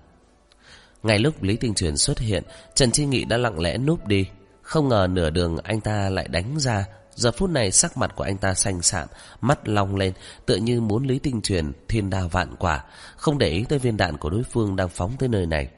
[1.03, 2.43] Ngay lúc Lý Tinh Truyền xuất hiện,
[2.75, 4.27] Trần Chi Nghị đã lặng lẽ núp đi.
[4.61, 8.23] Không ngờ nửa đường anh ta lại đánh ra Giờ phút này sắc mặt của
[8.23, 9.07] anh ta xanh xạm,
[9.41, 10.13] mắt long lên,
[10.45, 12.83] tựa như muốn Lý Tinh Truyền thiên đa vạn quả,
[13.15, 15.69] không để ý tới viên đạn của đối phương đang phóng tới nơi này.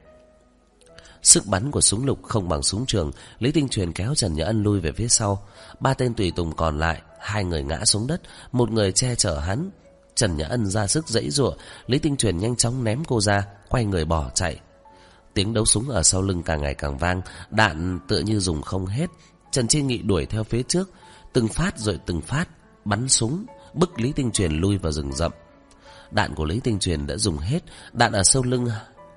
[1.21, 4.45] Sức bắn của súng lục không bằng súng trường, Lý Tinh Truyền kéo Trần Nhã
[4.45, 5.47] Ân lui về phía sau.
[5.79, 8.21] Ba tên tùy tùng còn lại, hai người ngã xuống đất,
[8.51, 9.69] một người che chở hắn.
[10.15, 11.53] Trần Nhã Ân ra sức dãy giụa,
[11.88, 14.59] Lý Tinh Truyền nhanh chóng ném cô ra, quay người bỏ chạy.
[15.33, 18.86] Tiếng đấu súng ở sau lưng càng ngày càng vang, đạn tựa như dùng không
[18.86, 19.09] hết.
[19.51, 20.89] Trần Chi Nghị đuổi theo phía trước,
[21.36, 22.47] Từng phát rồi từng phát,
[22.86, 25.31] Bắn súng, Bức Lý Tinh Truyền lui vào rừng rậm.
[26.11, 27.59] Đạn của Lý Tinh Truyền đã dùng hết,
[27.93, 28.67] Đạn ở sâu lưng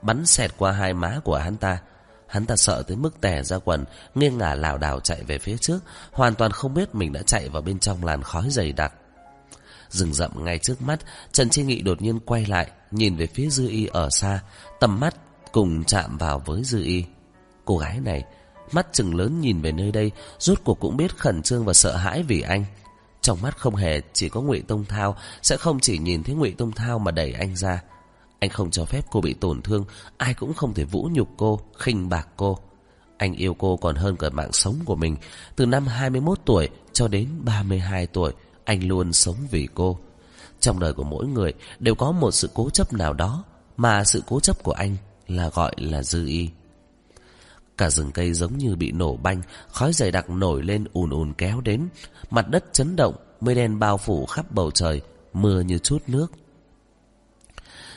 [0.02, 1.78] Bắn xẹt qua hai má của hắn ta.
[2.26, 5.56] Hắn ta sợ tới mức tè ra quần, Nghiêng ngả lảo đảo chạy về phía
[5.56, 5.78] trước,
[6.12, 8.92] Hoàn toàn không biết mình đã chạy vào bên trong làn khói dày đặc.
[9.88, 11.00] Rừng rậm ngay trước mắt,
[11.32, 14.40] Trần Chi Nghị đột nhiên quay lại, Nhìn về phía Dư Y ở xa,
[14.80, 15.14] Tầm mắt
[15.52, 17.04] cùng chạm vào với Dư Y.
[17.64, 18.24] Cô gái này
[18.72, 21.96] Mắt chừng lớn nhìn về nơi đây, Rốt cuộc cũng biết khẩn trương và sợ
[21.96, 22.64] hãi vì anh.
[23.20, 26.50] Trong mắt không hề chỉ có ngụy Tông Thao, Sẽ không chỉ nhìn thấy ngụy
[26.52, 27.82] Tông Thao mà đẩy anh ra.
[28.40, 29.84] Anh không cho phép cô bị tổn thương,
[30.16, 32.58] Ai cũng không thể vũ nhục cô, khinh bạc cô.
[33.18, 35.16] Anh yêu cô còn hơn cả mạng sống của mình.
[35.56, 38.32] Từ năm 21 tuổi cho đến 32 tuổi,
[38.64, 39.98] Anh luôn sống vì cô.
[40.60, 43.44] Trong đời của mỗi người, đều có một sự cố chấp nào đó,
[43.76, 44.96] Mà sự cố chấp của anh
[45.28, 46.48] là gọi là dư y.
[47.78, 51.32] Cả rừng cây giống như bị nổ banh, khói dày đặc nổi lên ùn ùn
[51.32, 51.88] kéo đến.
[52.30, 55.00] Mặt đất chấn động, mây đen bao phủ khắp bầu trời,
[55.32, 56.32] mưa như chút nước.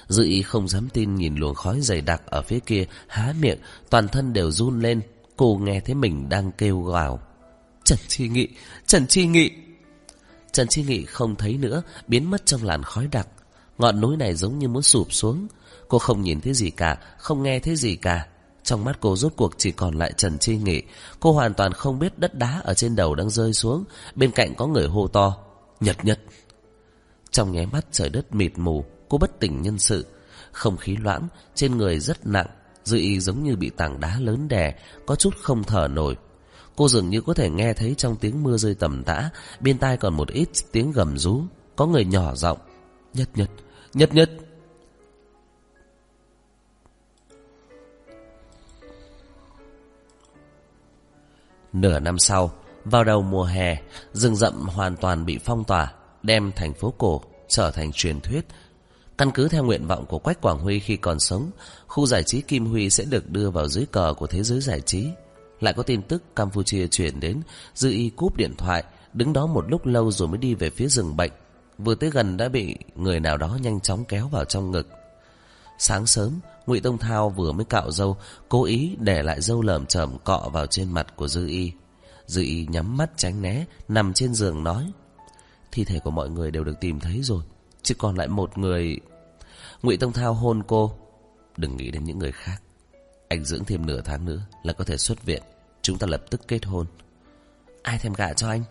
[0.08, 3.60] Dự ý không dám tin nhìn luồng khói dày đặc ở phía kia, há miệng,
[3.90, 5.02] toàn thân đều run lên.
[5.38, 7.20] Cô nghe thấy mình đang kêu gào.
[7.84, 8.48] Trần Chi Nghị,
[8.88, 9.52] Trần Chi Nghị.
[10.52, 13.28] Trần Chi Nghị không thấy nữa, biến mất trong làn khói đặc.
[13.78, 15.48] Ngọn núi này giống như muốn sụp xuống.
[15.88, 18.28] Cô không nhìn thấy gì cả, không nghe thấy gì cả.
[18.72, 20.82] Trong mắt cô rốt cuộc chỉ còn lại Trần Chi Nghị.
[21.20, 23.84] Cô hoàn toàn không biết đất đá ở trên đầu đang rơi xuống.
[24.16, 25.38] Bên cạnh có người hô to.
[25.80, 26.20] Nhật nhật.
[27.32, 30.06] Trong nháy mắt trời đất mịt mù, cô bất tỉnh nhân sự.
[30.52, 32.48] Không khí loãng, trên người rất nặng.
[32.84, 36.18] Dư y giống như bị tảng đá lớn đè, có chút không thở nổi.
[36.76, 39.98] Cô dường như có thể nghe thấy trong tiếng mưa rơi tầm tã, bên tai
[39.98, 41.42] còn một ít tiếng gầm rú.
[41.76, 42.58] Có người nhỏ giọng
[43.14, 43.50] nhật nhật
[43.94, 44.30] nhật nhật
[51.74, 52.52] Nửa năm sau,
[52.86, 53.78] vào đầu mùa hè,
[54.14, 55.94] rừng rậm hoàn toàn bị phong tỏa,
[56.24, 58.46] đem thành phố cổ trở thành truyền thuyết.
[59.18, 61.52] Căn cứ theo nguyện vọng của Quách Quảng Huy khi còn sống,
[61.88, 64.82] khu giải trí Kim Huy sẽ được đưa vào dưới cờ của thế giới giải
[64.82, 65.08] trí.
[65.60, 67.42] Lại có tin tức Campuchia chuyển đến,
[67.76, 70.88] Dư Y cúp điện thoại, đứng đó một lúc lâu rồi mới đi về phía
[70.88, 71.32] rừng bệnh.
[71.78, 74.88] Vừa tới gần đã bị người nào đó nhanh chóng kéo vào trong ngực.
[75.78, 76.40] Sáng sớm,
[76.72, 78.18] Ngụy Tông Thao vừa mới cạo râu,
[78.50, 81.72] cố ý để lại râu lởm chởm cọ vào trên mặt của Dư Y.
[82.26, 84.92] Dư Y nhắm mắt tránh né, nằm trên giường nói:
[85.72, 87.44] "Thi thể của mọi người đều được tìm thấy rồi,
[87.84, 89.00] chỉ còn lại một người."
[89.84, 90.94] Ngụy Tông Thao hôn cô,
[91.58, 92.62] "Đừng nghĩ đến những người khác.
[93.28, 95.44] Anh dưỡng thêm nửa tháng nữa là có thể xuất viện,
[95.82, 96.86] chúng ta lập tức kết hôn."
[97.84, 98.64] "Ai thèm gả cho anh?"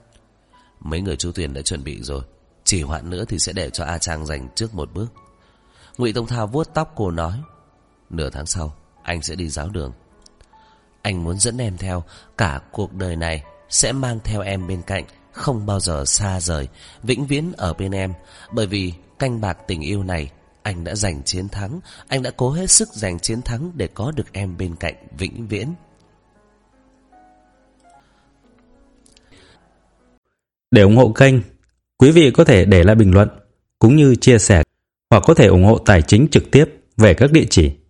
[0.80, 2.22] Mấy người chú Tuyền đã chuẩn bị rồi,
[2.64, 5.12] chỉ hoãn nữa thì sẽ để cho A Trang giành trước một bước.
[5.98, 7.40] Ngụy Tông Thao vuốt tóc cô nói,
[8.10, 9.92] nửa tháng sau anh sẽ đi giáo đường.
[11.02, 12.04] Anh muốn dẫn em theo
[12.38, 16.68] cả cuộc đời này sẽ mang theo em bên cạnh, không bao giờ xa rời,
[17.02, 18.12] vĩnh viễn ở bên em,
[18.52, 20.30] bởi vì canh bạc tình yêu này
[20.62, 24.10] anh đã giành chiến thắng, anh đã cố hết sức giành chiến thắng để có
[24.10, 25.74] được em bên cạnh vĩnh viễn.
[30.70, 31.34] Để ủng hộ kênh,
[31.98, 33.28] quý vị có thể để lại bình luận
[33.78, 34.62] cũng như chia sẻ
[35.10, 36.64] hoặc có thể ủng hộ tài chính trực tiếp
[36.96, 37.79] về các địa chỉ